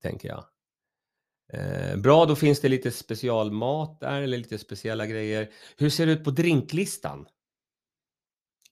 tänker 0.02 0.28
jag. 0.28 0.46
Eh, 1.54 1.98
bra, 1.98 2.26
då 2.26 2.36
finns 2.36 2.60
det 2.62 2.70
lite 2.70 2.92
specialmat 2.92 4.00
där, 4.00 4.22
eller 4.22 4.38
lite 4.38 4.58
speciella 4.58 5.06
grejer. 5.06 5.50
Hur 5.78 5.90
ser 5.90 6.06
det 6.06 6.12
ut 6.12 6.24
på 6.24 6.32
drinklistan? 6.32 7.26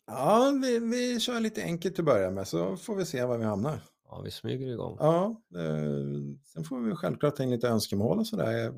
Ja, 0.07 0.53
vi, 0.61 0.79
vi 0.79 1.19
kör 1.19 1.39
lite 1.39 1.63
enkelt 1.63 1.95
till 1.95 2.01
att 2.01 2.05
börja 2.05 2.31
med 2.31 2.47
så 2.47 2.77
får 2.77 2.95
vi 2.95 3.05
se 3.05 3.25
var 3.25 3.37
vi 3.37 3.43
hamnar. 3.45 3.81
Ja, 4.09 4.21
vi 4.21 4.31
smyger 4.31 4.67
igång. 4.67 4.97
Ja, 4.99 5.41
eh, 5.55 6.05
sen 6.53 6.63
får 6.63 6.79
vi 6.79 6.95
självklart 6.95 7.35
ta 7.35 7.43
in 7.43 7.49
lite 7.51 7.67
önskemål 7.67 8.19
och 8.19 8.27
sådär. 8.27 8.51
Är 8.53 8.73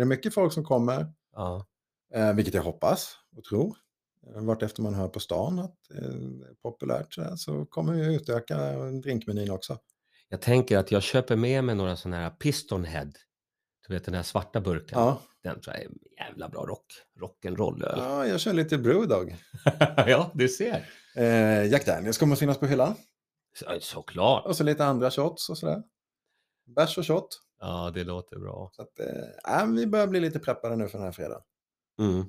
det 0.00 0.04
mycket 0.04 0.34
folk 0.34 0.52
som 0.52 0.64
kommer, 0.64 1.12
Ja. 1.32 1.66
eh, 2.14 2.32
vilket 2.34 2.54
jag 2.54 2.62
hoppas 2.62 3.14
och 3.36 3.44
tror, 3.44 3.76
eh, 4.34 4.42
vart 4.42 4.62
efter 4.62 4.82
man 4.82 4.94
hör 4.94 5.08
på 5.08 5.20
stan 5.20 5.58
att 5.58 5.90
eh, 5.94 6.02
det 6.10 6.46
är 6.46 6.54
populärt 6.62 7.14
sådär, 7.14 7.36
så 7.36 7.66
kommer 7.66 7.92
vi 7.92 8.14
utöka 8.14 8.76
drinkmenyn 8.90 9.50
också. 9.50 9.78
Jag 10.28 10.40
tänker 10.42 10.78
att 10.78 10.90
jag 10.92 11.02
köper 11.02 11.36
med 11.36 11.64
mig 11.64 11.74
några 11.74 11.96
sådana 11.96 12.16
här 12.16 12.30
pistonhead. 12.30 13.10
Du 13.88 13.94
vet 13.94 14.04
den 14.04 14.14
här 14.14 14.22
svarta 14.22 14.60
burken. 14.60 14.98
Ja, 14.98 15.20
Den 15.42 15.60
tror 15.60 15.76
jag 15.76 15.84
är 15.84 15.90
jävla 16.26 16.48
bra 16.48 16.66
rock. 16.66 16.86
Rock'n'roll-öl. 17.20 17.98
ja 17.98 18.26
jag 18.26 18.40
kör 18.40 18.52
lite 18.52 18.78
Brewdog. 18.78 19.36
ja, 19.96 20.30
du 20.34 20.48
ser. 20.48 20.88
Eh, 21.16 21.66
Jack 21.66 21.86
Daniels 21.86 22.18
kommer 22.18 22.36
finnas 22.36 22.58
på 22.58 22.66
hyllan. 22.66 22.94
Så, 23.58 23.66
såklart. 23.80 24.46
Och 24.46 24.56
så 24.56 24.64
lite 24.64 24.84
andra 24.84 25.10
shots 25.10 25.48
och 25.50 25.58
sådär. 25.58 25.82
Bärs 26.76 26.98
och 26.98 27.06
shot. 27.06 27.28
Ja, 27.60 27.90
det 27.94 28.04
låter 28.04 28.38
bra. 28.38 28.70
Så 28.72 28.82
att, 28.82 29.00
eh, 29.00 29.60
äh, 29.62 29.66
vi 29.72 29.86
börjar 29.86 30.06
bli 30.06 30.20
lite 30.20 30.38
preppade 30.38 30.76
nu 30.76 30.88
för 30.88 30.98
den 30.98 31.04
här 31.06 31.12
fredagen. 31.12 31.42
Mm. 32.00 32.24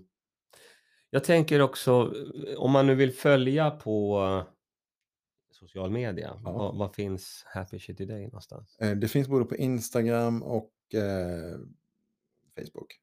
Jag 1.10 1.24
tänker 1.24 1.62
också, 1.62 2.14
om 2.58 2.72
man 2.72 2.88
nu 2.88 2.96
vill 2.96 3.14
följa 3.14 3.72
på 3.72 4.20
eh, 4.24 4.54
social 5.52 5.90
media, 5.92 6.40
Ja. 6.44 6.52
vad, 6.52 6.78
vad 6.78 6.96
finns 6.96 7.44
Happy 7.46 7.80
Shitty 7.80 8.06
Day 8.06 8.24
någonstans? 8.24 8.78
Eh, 8.80 8.92
det 8.92 9.08
finns 9.08 9.28
både 9.28 9.46
på 9.46 9.56
Instagram 9.56 10.44
och 10.44 10.72
eh, 10.94 11.60
Facebook. 12.56 13.00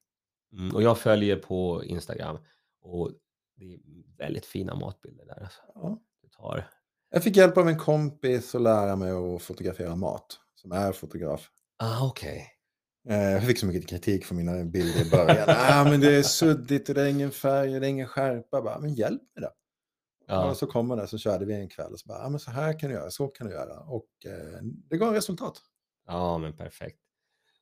Mm, 0.53 0.75
och 0.75 0.83
jag 0.83 0.99
följer 0.99 1.37
på 1.37 1.83
Instagram 1.83 2.37
och 2.81 3.11
det 3.55 3.73
är 3.73 3.79
väldigt 4.17 4.45
fina 4.45 4.75
matbilder 4.75 5.25
där. 5.25 5.43
Alltså. 5.43 5.61
Ja. 5.75 6.01
Du 6.21 6.27
tar. 6.29 6.69
Jag 7.09 7.23
fick 7.23 7.35
hjälp 7.35 7.57
av 7.57 7.67
en 7.67 7.77
kompis 7.77 8.55
att 8.55 8.61
lära 8.61 8.95
mig 8.95 9.11
att 9.11 9.41
fotografera 9.41 9.95
mat, 9.95 10.39
som 10.55 10.71
är 10.71 10.91
fotograf. 10.91 11.49
Ah, 11.77 12.07
okej. 12.07 12.49
Eh, 13.09 13.31
jag 13.31 13.43
fick 13.47 13.59
så 13.59 13.65
mycket 13.65 13.89
kritik 13.89 14.25
för 14.25 14.35
mina 14.35 14.65
bilder 14.65 15.07
i 15.07 15.09
början. 15.09 15.45
ah, 15.47 15.83
men 15.83 15.99
det 15.99 16.15
är 16.15 16.23
suddigt 16.23 16.89
och 16.89 16.95
det 16.95 17.01
är 17.01 17.07
ingen 17.07 17.31
färg 17.31 17.75
och 17.75 17.81
det 17.81 17.87
är 17.87 17.89
ingen 17.89 18.07
skärpa. 18.07 18.61
Bara, 18.61 18.79
men 18.79 18.93
hjälp 18.93 19.21
mig 19.21 19.41
då. 19.41 19.49
Ja. 20.27 20.49
Och 20.49 20.57
så 20.57 20.67
kommer 20.67 20.95
det, 20.95 21.07
så 21.07 21.17
körde 21.17 21.45
vi 21.45 21.53
en 21.53 21.69
kväll 21.69 21.93
och 21.93 21.99
så 21.99 22.07
bara, 22.07 22.23
ja 22.23 22.29
men 22.29 22.39
så 22.39 22.51
här 22.51 22.79
kan 22.79 22.89
du 22.89 22.95
göra, 22.95 23.09
så 23.09 23.27
kan 23.27 23.47
du 23.47 23.53
göra. 23.53 23.79
Och 23.79 24.09
eh, 24.25 24.61
det 24.89 24.97
gav 24.97 25.13
resultat. 25.13 25.61
Ja, 26.07 26.37
men 26.37 26.57
perfekt. 26.57 26.99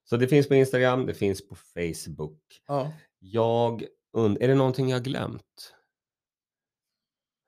Så 0.04 0.18
det 0.18 0.28
finns 0.28 0.48
på 0.48 0.56
Instagram, 0.56 1.06
det 1.06 1.14
finns 1.14 1.48
på 1.48 1.56
Facebook. 1.56 2.42
Ja. 2.68 2.92
Jag 3.20 3.84
und- 4.18 4.38
är 4.42 4.48
det 4.48 4.56
någonting 4.56 4.90
jag 4.90 5.04
glömt? 5.04 5.74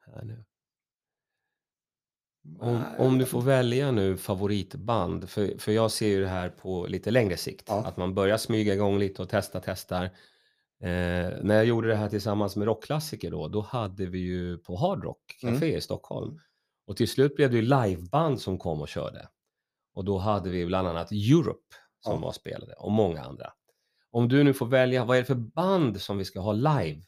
Här 0.05 0.24
nu. 0.24 0.43
Om, 2.60 2.83
om 2.98 3.17
du 3.17 3.25
får 3.25 3.41
välja 3.41 3.91
nu 3.91 4.17
favoritband, 4.17 5.29
för, 5.29 5.57
för 5.57 5.72
jag 5.72 5.91
ser 5.91 6.07
ju 6.07 6.22
det 6.22 6.27
här 6.27 6.50
på 6.50 6.86
lite 6.88 7.12
längre 7.12 7.38
sikt, 7.38 7.65
Ja. 7.67 7.86
att 7.86 7.98
man 7.98 8.13
börjar 8.13 8.38
smyga 8.38 8.74
igång 8.74 8.98
lite 9.00 9.22
och 9.22 9.29
testa, 9.29 9.60
testar. 9.65 10.03
Eh, 10.83 10.89
när 11.41 11.55
jag 11.55 11.65
gjorde 11.65 11.88
det 11.88 11.95
här 11.95 12.10
tillsammans 12.10 12.55
med 12.55 12.65
rockklassiker 12.65 13.31
då, 13.31 13.48
då 13.48 13.62
hade 13.62 14.05
vi 14.05 14.19
ju 14.19 14.57
på 14.57 14.75
Hard 14.75 15.03
Rock 15.03 15.38
Café 15.41 15.77
i 15.77 15.81
Stockholm. 15.81 16.39
Och 16.88 16.98
till 16.98 17.07
slut 17.10 17.36
blev 17.36 17.50
det 17.51 17.55
ju 17.55 17.62
liveband 17.62 18.41
som 18.41 18.57
kom 18.57 18.81
och 18.81 18.88
körde. 18.88 19.27
Och 19.93 20.05
då 20.05 20.17
hade 20.17 20.50
vi 20.50 20.65
bland 20.65 20.88
annat 20.88 21.12
Europe 21.12 21.75
som 22.03 22.22
var 22.22 22.31
spelade 22.31 22.74
och 22.74 22.91
många 22.91 23.22
andra. 23.24 23.53
Om 24.12 24.27
du 24.27 24.43
nu 24.43 24.53
får 24.53 24.65
välja, 24.65 25.05
vad 25.05 25.17
är 25.17 25.22
det 25.22 25.25
för 25.27 25.36
band 25.36 26.01
som 26.01 26.17
vi 26.17 26.25
ska 26.25 26.39
ha 26.39 26.53
live? 26.53 27.01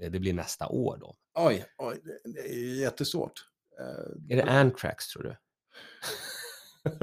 Eh, 0.00 0.10
Det 0.10 0.20
blir 0.20 0.32
nästa 0.32 0.68
år 0.68 0.96
då. 1.00 1.14
Oj, 1.34 1.64
oj, 1.78 2.00
det- 2.24 2.40
är 2.40 2.80
jättesvårt. 2.80 3.32
Eh, 3.80 4.36
Är 4.38 4.42
det 4.44 4.50
Anthrax 4.50 5.08
tror 5.08 5.22
du? 5.22 5.36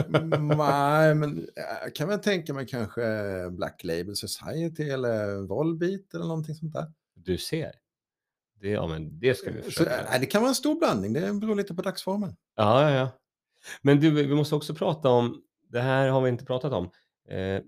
Nej, 0.57 1.15
men 1.15 1.47
jag 1.81 1.95
kan 1.95 2.07
väl 2.09 2.19
tänka 2.19 2.53
mig 2.53 2.67
kanske 2.67 3.01
Black 3.51 3.83
Label 3.83 4.15
Society 4.15 4.83
eller 4.89 5.35
Volbeat 5.47 6.13
eller 6.13 6.25
någonting 6.25 6.55
sånt 6.55 6.73
där. 6.73 6.91
Du 7.15 7.37
ser. 7.37 7.71
Det, 8.61 8.69
ja, 8.69 8.87
men 8.87 9.19
det 9.19 9.35
ska 9.35 9.51
vi 9.51 9.57
Så, 9.57 9.63
försöka. 9.65 10.05
nej, 10.09 10.19
det 10.19 10.25
kan 10.25 10.41
vara 10.41 10.49
en 10.49 10.55
stor 10.55 10.75
blandning, 10.79 11.13
det 11.13 11.33
beror 11.33 11.55
lite 11.55 11.73
på 11.75 11.81
dagsformen. 11.81 12.35
Ja, 12.55 12.89
ja, 12.91 12.95
ja. 12.97 13.09
Men 13.81 13.99
du, 13.99 14.09
vi 14.11 14.35
måste 14.35 14.55
också 14.55 14.75
prata 14.75 15.09
om, 15.09 15.41
det 15.69 15.81
här 15.81 16.07
har 16.09 16.21
vi 16.21 16.29
inte 16.29 16.45
pratat 16.45 16.73
om. 16.73 16.89
Eh, 17.27 17.61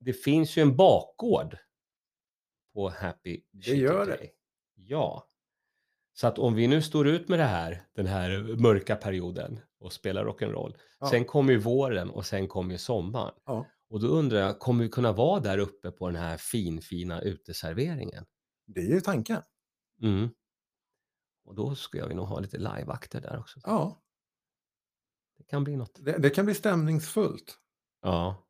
det 0.00 0.12
finns 0.12 0.56
ju 0.56 0.62
en 0.62 0.76
bakgård 0.76 1.56
på 2.74 2.88
Happy 2.88 3.42
Shitty 3.52 3.74
gör 3.76 4.06
det. 4.06 4.16
Day. 4.16 4.34
Ja. 4.74 5.26
Så 6.12 6.26
att 6.26 6.38
om 6.38 6.54
vi 6.54 6.66
nu 6.68 6.82
står 6.82 7.08
ut 7.08 7.28
med 7.28 7.38
det 7.38 7.44
här, 7.44 7.88
den 7.92 8.06
här 8.06 8.56
mörka 8.62 8.96
perioden 8.96 9.60
och 9.78 9.92
spelar 9.92 10.24
rock'n'roll. 10.24 10.76
Ja. 11.00 11.10
Sen 11.10 11.24
kommer 11.24 11.52
ju 11.52 11.58
våren 11.58 12.10
och 12.10 12.26
sen 12.26 12.48
kommer 12.48 12.72
ju 12.72 12.78
sommaren. 12.78 13.34
Ja, 13.44 13.66
Och 13.88 14.00
då 14.00 14.06
undrar 14.06 14.38
jag, 14.38 14.58
kommer 14.58 14.84
vi 14.84 14.90
kunna 14.90 15.12
vara 15.12 15.40
där 15.40 15.58
uppe 15.58 15.90
på 15.90 16.06
den 16.06 16.16
här 16.16 16.36
finfina 16.36 17.20
uteserveringen? 17.22 18.26
det 18.66 18.80
är 18.80 18.84
ju 18.94 19.00
tanken. 19.00 19.42
Mm. 20.02 20.28
Och 21.44 21.54
då 21.54 21.74
ska 21.74 21.98
jag 21.98 22.08
ju 22.08 22.14
nog 22.14 22.26
ha 22.26 22.40
lite 22.40 22.58
liveakter 22.58 23.20
där 23.20 23.38
också. 23.38 23.60
Ja, 23.64 24.02
Det 25.38 25.44
kan 25.44 25.64
bli 25.64 25.76
något. 25.76 25.98
det, 26.04 26.18
det 26.18 26.30
kan 26.30 26.44
bli 26.44 26.54
stämningsfullt. 26.54 27.58
Ja. 28.02 28.46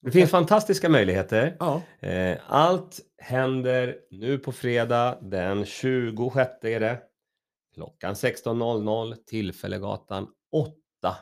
Det 0.00 0.10
finns 0.10 0.30
fantastiska 0.30 0.88
möjligheter. 0.88 1.56
Ja, 1.60 1.82
Eh, 1.98 2.38
Allt 2.46 3.00
händer 3.18 3.98
nu 4.10 4.38
på 4.38 4.52
fredag 4.52 5.18
den 5.22 5.64
26 5.64 6.50
är 6.64 6.80
det. 6.80 7.02
Klockan 7.74 8.14
16.00, 8.14 9.14
Tillfällegatan 9.26 10.28
8. 10.52 11.16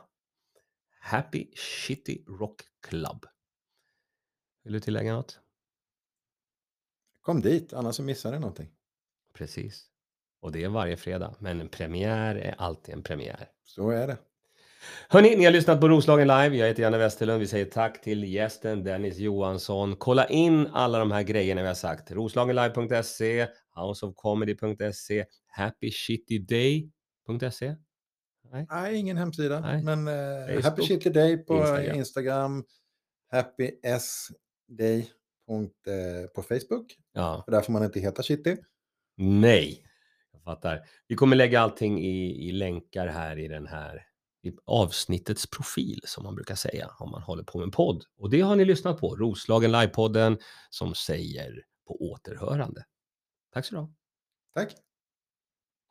Happy 1.01 1.51
Shitty 1.57 2.25
Rock 2.27 2.63
Club. 2.89 3.27
Vill 4.65 4.73
du 4.73 4.81
tillägga 4.81 5.13
något? 5.15 5.41
kom 7.21 7.41
dit, 7.41 7.73
annars 7.73 7.97
så 7.97 8.03
missar 8.03 8.33
ni 8.33 8.39
någonting. 8.39 8.69
Precis. 9.35 9.87
Och 10.41 10.53
det 10.53 10.65
är 10.65 10.69
varje 10.69 10.97
fredag, 10.97 11.35
men 11.39 11.61
en 11.61 11.69
premiär 11.69 12.35
är 12.35 12.55
alltid 12.59 12.95
en 12.95 13.03
premiär. 13.03 13.49
Så 13.63 13.91
är 13.91 14.07
det. 14.07 14.19
Hörni, 15.09 15.37
ni 15.37 15.45
har 15.45 15.53
lyssnat 15.53 15.81
på 15.81 15.89
Roslagen 15.89 16.29
Live. 16.29 16.57
Jag 16.57 16.67
heter 16.69 16.83
Janne 16.83 16.99
Westerlund. 16.99 17.41
Vi 17.41 17.47
säger 17.47 17.65
tack 17.65 18.01
till 18.01 18.25
gästen 18.25 18.85
Dennis 18.85 19.19
Johansson. 19.19 19.97
Kolla 19.97 20.27
in 20.27 20.67
alla 20.67 20.99
de 20.99 21.13
här 21.13 21.23
grejerna 21.23 21.63
vi 21.63 21.69
har 21.69 21.75
sagt. 21.75 22.13
Roslagenlive.se, 22.13 23.47
houseofcomedy.se, 23.75 25.25
happyshittyday.se. 25.47 27.75
Nej, 28.53 28.67
Nej, 28.71 28.97
ingen 28.97 29.17
hemsida, 29.17 29.61
Nej. 29.61 29.83
men 29.83 30.09
eh, 30.09 30.15
Facebook, 30.47 30.65
Happy 30.65 30.83
Shitty 30.83 31.11
Day 31.11 31.37
på 31.45 31.55
Instagram. 31.55 31.97
Instagram, 31.97 32.65
Happy 33.31 33.71
S 33.83 34.29
Day 34.69 35.11
punkt, 35.49 35.87
eh, 35.87 36.27
på 36.35 36.43
Facebook. 36.43 36.97
ja, 37.13 37.43
För 37.45 37.53
där 37.53 37.61
får 37.61 37.73
man 37.73 37.85
inte 37.85 38.01
heta 38.01 38.23
Shitty. 38.23 38.57
nej. 39.17 39.85
Jag 40.33 40.43
fattar. 40.43 40.81
Vi 41.09 41.15
kommer 41.15 41.37
lägga 41.37 41.61
allting 41.61 42.01
i, 42.05 42.49
i 42.49 42.53
länkar 42.53 43.07
här 43.07 43.39
i 43.39 43.49
den 43.49 43.67
här 43.67 44.07
avsnittets 44.65 45.47
profil 45.47 46.01
som 46.05 46.25
man 46.25 46.35
brukar 46.35 46.55
säga 46.55 46.91
om 46.99 47.11
man 47.11 47.23
håller 47.23 47.43
på 47.43 47.59
med 47.59 47.65
en 47.65 47.71
podd. 47.71 48.05
Och 48.17 48.31
det 48.31 48.41
har 48.41 48.57
ni 48.57 48.65
lyssnat 48.65 49.01
på, 49.01 49.17
Roslagen 49.17 49.73
Livepodden 49.73 50.39
som 50.71 50.95
säger 50.95 51.65
på 51.87 52.03
återhörande. 52.03 52.85
Tack 53.53 53.67
så 53.67 53.75
du 53.75 53.81
ha. 53.81 53.91
Tack. 54.55 54.88